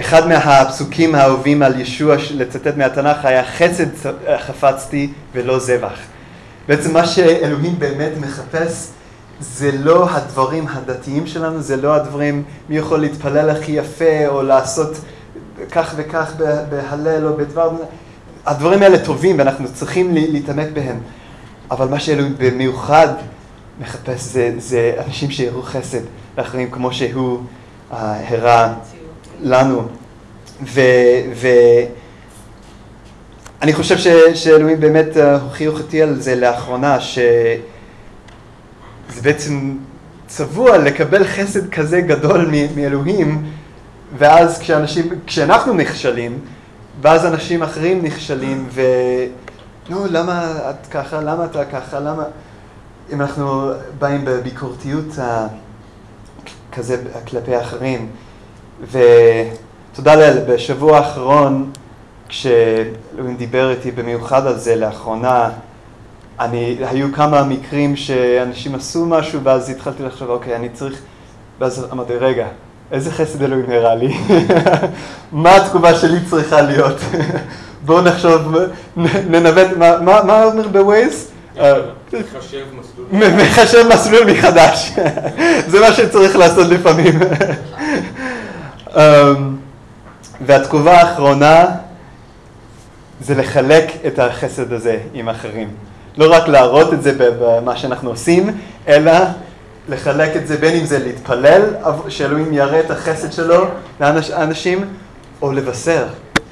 אחד 0.00 0.28
מהפסוקים 0.28 1.14
האהובים 1.14 1.62
על 1.62 1.80
ישוע 1.80 2.16
לצטט 2.34 2.76
מהתנ"ך 2.76 3.24
היה 3.24 3.44
חסד 3.44 4.12
חפצתי 4.38 5.12
ולא 5.32 5.58
זבח. 5.58 5.98
בעצם 6.68 6.92
מה 6.92 7.06
שאלוהים 7.06 7.78
באמת 7.78 8.12
מחפש 8.20 8.88
זה 9.40 9.70
לא 9.72 10.10
הדברים 10.10 10.66
הדתיים 10.68 11.26
שלנו, 11.26 11.62
זה 11.62 11.76
לא 11.76 11.94
הדברים 11.94 12.42
מי 12.68 12.76
יכול 12.76 13.00
להתפלל 13.00 13.50
הכי 13.50 13.72
יפה 13.72 14.26
או 14.26 14.42
לעשות 14.42 14.96
כך 15.70 15.94
וכך 15.96 16.32
בהלל 16.70 17.26
או 17.26 17.36
בדבר, 17.36 17.70
הדברים 18.46 18.82
האלה 18.82 19.04
טובים 19.04 19.38
ואנחנו 19.38 19.72
צריכים 19.72 20.14
להתעמק 20.14 20.68
בהם, 20.72 21.00
אבל 21.70 21.88
מה 21.88 22.00
שאלוהים 22.00 22.34
במיוחד 22.38 23.08
מחפש 23.80 24.22
זה, 24.22 24.52
זה 24.58 24.94
אנשים 25.06 25.30
שיראו 25.30 25.62
חסד 25.62 26.00
לאחרים 26.38 26.70
כמו 26.70 26.92
שהוא 26.92 27.40
uh, 27.90 27.94
הראה 28.28 28.74
לנו. 29.42 29.88
ואני 30.62 31.86
חושב 33.72 33.98
ש, 33.98 34.06
שאלוהים 34.34 34.80
באמת 34.80 35.16
uh, 35.16 35.20
הוכיח 35.42 35.72
אותי 35.72 36.02
על 36.02 36.20
זה 36.20 36.34
לאחרונה, 36.34 37.00
שזה 37.00 37.60
בעצם 39.22 39.76
צבוע 40.26 40.78
לקבל 40.78 41.24
חסד 41.24 41.70
כזה 41.70 42.00
גדול 42.00 42.50
מאלוהים, 42.76 43.50
ואז 44.18 44.58
כשאנשים, 44.58 45.08
כשאנחנו 45.26 45.74
נכשלים, 45.74 46.38
ואז 47.00 47.26
אנשים 47.26 47.62
אחרים 47.62 48.02
נכשלים, 48.02 48.68
ו... 48.70 48.80
נו, 49.88 50.06
למה 50.10 50.52
את 50.70 50.86
ככה? 50.86 51.20
למה 51.20 51.44
אתה 51.44 51.64
ככה? 51.64 52.00
למה... 52.00 52.24
אם 53.12 53.20
אנחנו 53.20 53.70
באים 53.98 54.24
בביקורתיות 54.24 55.06
כזה 56.72 57.02
כלפי 57.28 57.60
אחרים, 57.60 58.10
ותודה 58.90 60.14
לאל, 60.14 60.38
בשבוע 60.48 60.98
האחרון, 60.98 61.70
כשאלוהים 62.28 63.36
דיבר 63.36 63.70
איתי 63.70 63.90
במיוחד 63.90 64.46
על 64.46 64.58
זה 64.58 64.76
לאחרונה, 64.76 65.50
אני, 66.40 66.76
היו 66.80 67.12
כמה 67.12 67.44
מקרים 67.44 67.96
שאנשים 67.96 68.74
עשו 68.74 69.06
משהו 69.06 69.40
ואז 69.42 69.70
התחלתי 69.70 70.02
לחשוב, 70.02 70.30
אוקיי, 70.30 70.56
אני 70.56 70.68
צריך, 70.68 71.02
ואז 71.58 71.86
אמרתי, 71.92 72.16
רגע, 72.16 72.46
איזה 72.92 73.10
חסד 73.10 73.42
אלוהים 73.42 73.64
נראה 73.68 73.94
לי? 73.94 74.14
מה 75.32 75.56
התגובה 75.56 75.94
שלי 75.94 76.18
צריכה 76.30 76.60
להיות? 76.60 76.96
בואו 77.86 78.00
נחשוב, 78.00 78.56
ננווט, 79.30 79.76
מה, 79.76 80.44
אומר 80.44 80.68
בווייז? 80.68 81.30
מחשב 81.56 82.64
מסלול. 82.80 83.34
מחשב 83.42 83.86
מסלול 83.94 84.30
מחדש. 84.32 84.92
זה 85.70 85.80
מה 85.80 85.92
שצריך 85.92 86.36
לעשות 86.36 86.66
לפעמים. 86.66 87.20
אמ, 88.96 89.56
והתגובה 90.46 91.00
האחרונה 91.00 91.64
זה 93.20 93.34
לחלק 93.34 93.92
את 94.06 94.18
החסד 94.18 94.72
הזה 94.72 94.98
עם 95.14 95.28
אחרים. 95.28 95.68
לא 96.16 96.34
רק 96.34 96.48
להראות 96.48 96.92
את 96.92 97.02
זה 97.02 97.12
במה 97.18 97.76
שאנחנו 97.76 98.10
עושים, 98.10 98.50
אלא 98.88 99.12
לחלק 99.90 100.36
את 100.36 100.46
זה 100.46 100.56
בין 100.56 100.76
אם 100.76 100.86
זה 100.86 100.98
להתפלל, 100.98 101.62
שאלוהים 102.08 102.52
יראה 102.52 102.80
את 102.80 102.90
החסד 102.90 103.32
שלו 103.32 103.64
לאנשים, 104.00 104.84
או 105.42 105.52
לבשר 105.52 106.06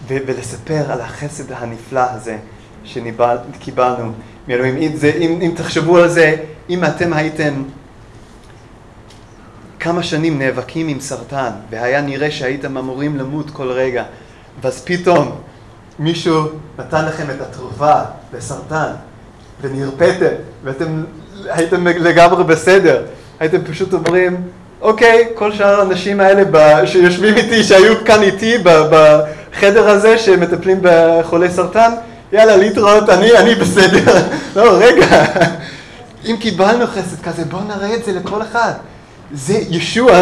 ולספר 0.07 0.93
על 0.93 1.01
החסד 1.01 1.53
הנפלא 1.53 2.03
הזה 2.11 2.36
שקיבלנו 2.84 4.12
מאלוהים. 4.49 4.76
אם, 4.76 4.97
זה, 4.97 5.12
אם, 5.18 5.39
אם 5.43 5.53
תחשבו 5.57 5.99
על 5.99 6.09
זה, 6.09 6.36
אם 6.70 6.84
אתם 6.84 7.12
הייתם 7.12 7.62
כמה 9.80 10.03
שנים 10.03 10.39
נאבקים 10.39 10.89
עם 10.89 11.01
סרטן, 11.01 11.51
והיה 11.70 12.01
נראה 12.01 12.30
שהייתם 12.30 12.76
אמורים 12.76 13.16
למות 13.16 13.51
כל 13.51 13.70
רגע, 13.70 14.05
ואז 14.61 14.84
פתאום 14.84 15.41
מישהו 15.99 16.45
נתן 16.78 17.05
לכם 17.05 17.30
את 17.30 17.41
התרופה 17.41 17.95
לסרטן, 18.34 18.93
ונרפאתם, 19.61 20.34
ואתם 20.64 21.05
הייתם 21.45 21.86
לגמרי 21.86 22.45
בסדר, 22.45 23.05
הייתם 23.41 23.64
פשוט 23.64 23.93
אומרים, 23.93 24.36
אוקיי, 24.80 25.28
כל 25.34 25.53
שאר 25.53 25.80
האנשים 25.80 26.20
האלה 26.20 26.86
שיושבים 26.86 27.34
איתי, 27.36 27.64
שהיו 27.64 28.05
כאן 28.05 28.22
איתי 28.22 28.55
בחדר 28.64 29.89
הזה, 29.89 30.18
שמטפלים 30.18 30.78
בחולי 30.82 31.51
סרטן, 31.51 31.91
יאללה, 32.32 32.57
להתראות, 32.57 33.09
אני, 33.09 33.39
אני 33.39 33.55
בסדר. 33.55 34.22
לא, 34.57 34.78
רגע, 34.78 35.24
אם 36.26 36.36
קיבלנו 36.41 36.86
חסד 36.86 37.22
כזה, 37.22 37.45
בואו 37.45 37.62
נראה 37.62 37.95
את 37.95 38.05
זה 38.05 38.12
לכל 38.12 38.43
אחד. 38.43 38.72
זה, 39.32 39.59
ישוע 39.70 40.12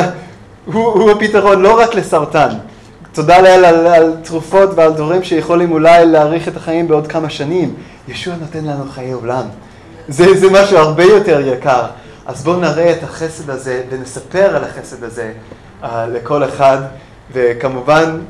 הוא, 0.64 0.84
הוא 0.84 1.10
הפתרון 1.10 1.62
לא 1.62 1.80
רק 1.80 1.94
לסרטן. 1.94 2.48
תודה 3.12 3.40
לאל 3.40 3.64
על, 3.64 3.86
על 3.86 4.14
תרופות 4.22 4.70
ועל 4.74 4.92
דברים 4.92 5.22
שיכולים 5.22 5.72
אולי 5.72 6.06
להאריך 6.06 6.48
את 6.48 6.56
החיים 6.56 6.88
בעוד 6.88 7.06
כמה 7.06 7.30
שנים. 7.30 7.74
ישוע 8.08 8.34
נותן 8.40 8.64
לנו 8.64 8.84
חיי 8.94 9.12
עולם. 9.12 9.44
זה, 10.08 10.34
זה 10.34 10.50
משהו 10.50 10.76
הרבה 10.76 11.04
יותר 11.04 11.40
יקר. 11.40 11.82
אז 12.26 12.44
בואו 12.44 12.60
נראה 12.60 12.92
את 12.92 13.02
החסד 13.02 13.50
הזה 13.50 13.84
ונספר 13.90 14.56
על 14.56 14.64
החסד 14.64 15.04
הזה 15.04 15.32
uh, 15.82 15.86
לכל 15.86 16.44
אחד, 16.44 16.78
וכמובן 17.32 18.20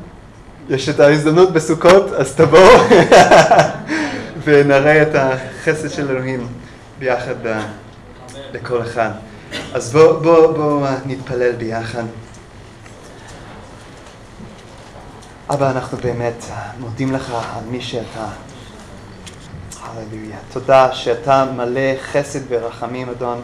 יש 0.69 0.89
את 0.89 0.99
ההזדמנות 0.99 1.53
בסוכות, 1.53 2.13
אז 2.13 2.35
תבואו 2.35 2.79
ונראה 4.43 5.01
את 5.01 5.15
החסד 5.15 5.89
של 5.89 6.09
אלוהים 6.09 6.47
ביחד 6.99 7.35
לכל 8.53 8.81
אחד. 8.81 9.09
אז 9.73 9.91
בואו 9.91 10.19
בוא, 10.19 10.51
בוא 10.51 10.87
נתפלל 11.05 11.51
ביחד. 11.51 12.03
אבא, 15.49 15.71
אנחנו 15.71 15.97
באמת 15.97 16.45
מודים 16.79 17.13
לך 17.13 17.29
על 17.31 17.63
מי 17.69 17.81
שאתה. 17.81 18.27
הללויה. 19.81 20.37
תודה 20.53 20.93
שאתה 20.93 21.45
מלא 21.55 21.91
חסד 22.11 22.39
ורחמים, 22.49 23.09
אדון. 23.09 23.41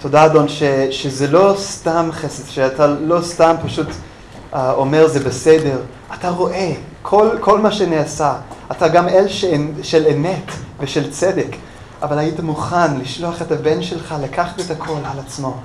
תודה, 0.00 0.26
אדון, 0.26 0.48
ש, 0.48 0.62
שזה 0.90 1.26
לא 1.26 1.54
סתם 1.56 2.08
חסד, 2.12 2.48
שאתה 2.48 2.86
לא 2.86 3.20
סתם 3.22 3.54
פשוט 3.64 3.86
uh, 3.88 4.56
אומר 4.56 5.08
זה 5.08 5.20
בסדר. 5.20 5.78
אתה 6.14 6.28
רואה 6.30 6.72
כל, 7.02 7.28
כל 7.40 7.58
מה 7.58 7.72
שנעשה. 7.72 8.34
אתה 8.72 8.88
גם 8.88 9.08
אל 9.08 9.28
של, 9.28 9.66
של 9.82 10.06
אמת 10.06 10.50
ושל 10.80 11.10
צדק. 11.10 11.56
אבל 12.02 12.18
היית 12.18 12.40
מוכן 12.40 13.00
לשלוח 13.00 13.42
את 13.42 13.52
הבן 13.52 13.82
שלך 13.82 14.14
לקחת 14.22 14.60
את 14.60 14.70
הכל 14.70 14.98
על 15.04 15.18
עצמו. 15.18 15.56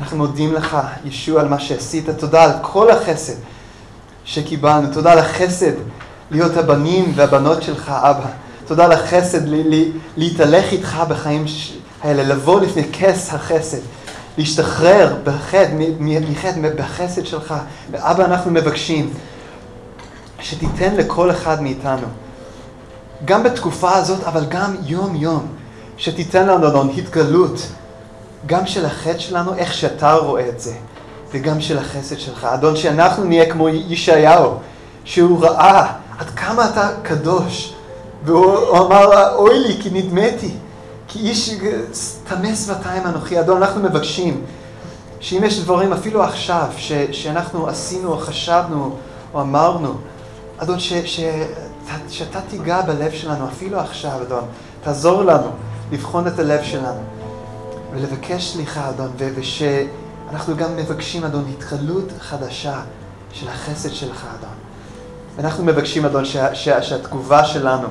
אנחנו 0.00 0.16
מודים 0.16 0.54
לך, 0.54 0.76
ישוע, 1.04 1.40
על 1.40 1.48
מה 1.48 1.58
שעשית. 1.58 2.10
תודה 2.10 2.44
על 2.44 2.52
כל 2.62 2.90
החסד 2.90 3.36
שקיבלנו. 4.24 4.92
תודה 4.92 5.12
על 5.12 5.18
החסד 5.18 5.72
להיות 6.30 6.56
הבנים 6.56 7.12
והבנות 7.14 7.62
שלך, 7.62 7.88
אבא. 7.88 8.30
תודה 8.66 8.84
על 8.84 8.92
החסד 8.92 9.40
להתהלך 10.16 10.72
איתך 10.72 11.02
בחיים 11.08 11.44
האלה, 12.02 12.22
לבוא 12.22 12.60
לפני 12.60 12.84
כס 12.92 13.34
החסד, 13.34 13.78
להשתחרר 14.38 15.16
בחטא, 15.24 15.68
מחטא, 16.00 16.60
בחסד 16.76 17.26
שלך. 17.26 17.54
ואבא, 17.90 18.24
אנחנו 18.24 18.50
מבקשים 18.50 19.10
שתיתן 20.40 20.94
לכל 20.96 21.30
אחד 21.30 21.62
מאיתנו 21.62 22.06
גם 23.24 23.42
בתקופה 23.42 23.94
הזאת, 23.94 24.24
אבל 24.24 24.44
גם 24.48 24.76
יום-יום, 24.86 25.46
שתיתן 25.96 26.46
לנו, 26.46 26.92
התגלות, 26.92 27.66
גם 28.46 28.66
של 28.66 28.86
החטא 28.86 29.18
שלנו, 29.18 29.54
איך 29.54 29.74
שאתה 29.74 30.14
רואה 30.14 30.48
את 30.48 30.60
זה, 30.60 30.72
וגם 31.30 31.60
של 31.60 31.78
החסד 31.78 32.18
שלך. 32.18 32.44
אדון, 32.44 32.76
שאנחנו 32.76 33.24
נהיה 33.24 33.50
כמו 33.50 33.68
ישעיהו, 33.68 34.54
שהוא 35.04 35.44
ראה 35.44 35.92
עד 36.18 36.30
כמה 36.36 36.70
אתה 36.70 36.88
קדוש, 37.02 37.74
והוא 38.24 38.78
אמר, 38.78 39.34
אוי 39.34 39.58
לי, 39.58 39.76
כי 39.82 39.90
נדמתי, 39.92 40.54
כי 41.08 41.18
איש 41.18 41.50
טמא 42.24 42.54
שפתיים 42.54 43.06
אנוכי. 43.06 43.40
אדון, 43.40 43.62
אנחנו 43.62 43.82
מבקשים 43.82 44.44
שאם 45.20 45.44
יש 45.44 45.60
דברים, 45.60 45.92
אפילו 45.92 46.22
עכשיו, 46.22 46.66
ש, 46.76 46.92
שאנחנו 47.12 47.68
עשינו, 47.68 48.12
או 48.12 48.18
חשבנו, 48.18 48.96
או 49.34 49.40
אמרנו, 49.40 49.94
אדון, 50.58 50.78
ש, 50.78 50.92
ש, 50.92 51.20
שאתה 52.08 52.40
תיגע 52.40 52.80
בלב 52.82 53.12
שלנו, 53.12 53.48
אפילו 53.48 53.80
עכשיו, 53.80 54.22
אדון. 54.22 54.44
תעזור 54.82 55.22
לנו 55.22 55.50
לבחון 55.92 56.26
את 56.26 56.38
הלב 56.38 56.62
שלנו. 56.62 57.00
ולבקש 57.94 58.52
סליחה, 58.52 58.88
אדון, 58.88 59.10
ו- 59.18 59.28
ושאנחנו 59.34 60.56
גם 60.56 60.76
מבקשים, 60.76 61.24
אדון, 61.24 61.44
התחלות 61.58 62.12
חדשה 62.20 62.80
של 63.32 63.48
החסד 63.48 63.92
שלך, 63.92 64.26
אדון. 64.38 64.54
ואנחנו 65.36 65.64
מבקשים, 65.64 66.04
אדון, 66.04 66.24
שה- 66.24 66.54
שה- 66.54 66.82
שהתגובה 66.82 67.44
שלנו 67.44 67.88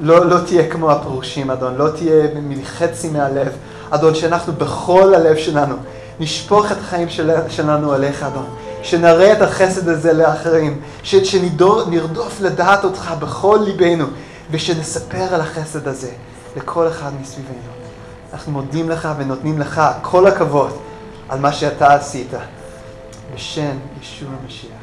לא, 0.00 0.26
לא 0.26 0.38
תהיה 0.46 0.70
כמו 0.70 0.90
הפרושים, 0.90 1.50
אדון, 1.50 1.74
לא 1.76 1.88
תהיה 1.88 2.28
מחצי 2.48 3.10
מהלב, 3.10 3.52
אדון, 3.90 4.14
שאנחנו 4.14 4.52
בכל 4.52 5.14
הלב 5.14 5.36
שלנו 5.36 5.74
נשפוך 6.20 6.72
את 6.72 6.76
החיים 6.76 7.08
של, 7.08 7.30
שלנו 7.48 7.92
עליך, 7.92 8.22
אדון, 8.22 8.46
שנראה 8.82 9.32
את 9.32 9.42
החסד 9.42 9.88
הזה 9.88 10.12
לאחרים, 10.12 10.80
ש, 11.02 11.14
שנרדוף 11.14 12.40
לדעת 12.40 12.84
אותך 12.84 13.14
בכל 13.18 13.58
ליבנו, 13.64 14.04
ושנספר 14.50 15.34
על 15.34 15.40
החסד 15.40 15.88
הזה 15.88 16.10
לכל 16.56 16.88
אחד 16.88 17.10
מסביבנו. 17.20 17.58
אנחנו 18.32 18.52
מודים 18.52 18.90
לך 18.90 19.08
ונותנים 19.18 19.58
לך 19.58 19.82
כל 20.02 20.26
הכבוד 20.26 20.70
על 21.28 21.38
מה 21.38 21.52
שאתה 21.52 21.94
עשית. 21.94 22.32
בשם 23.34 23.76
ישוע 24.00 24.28
המשיח. 24.42 24.77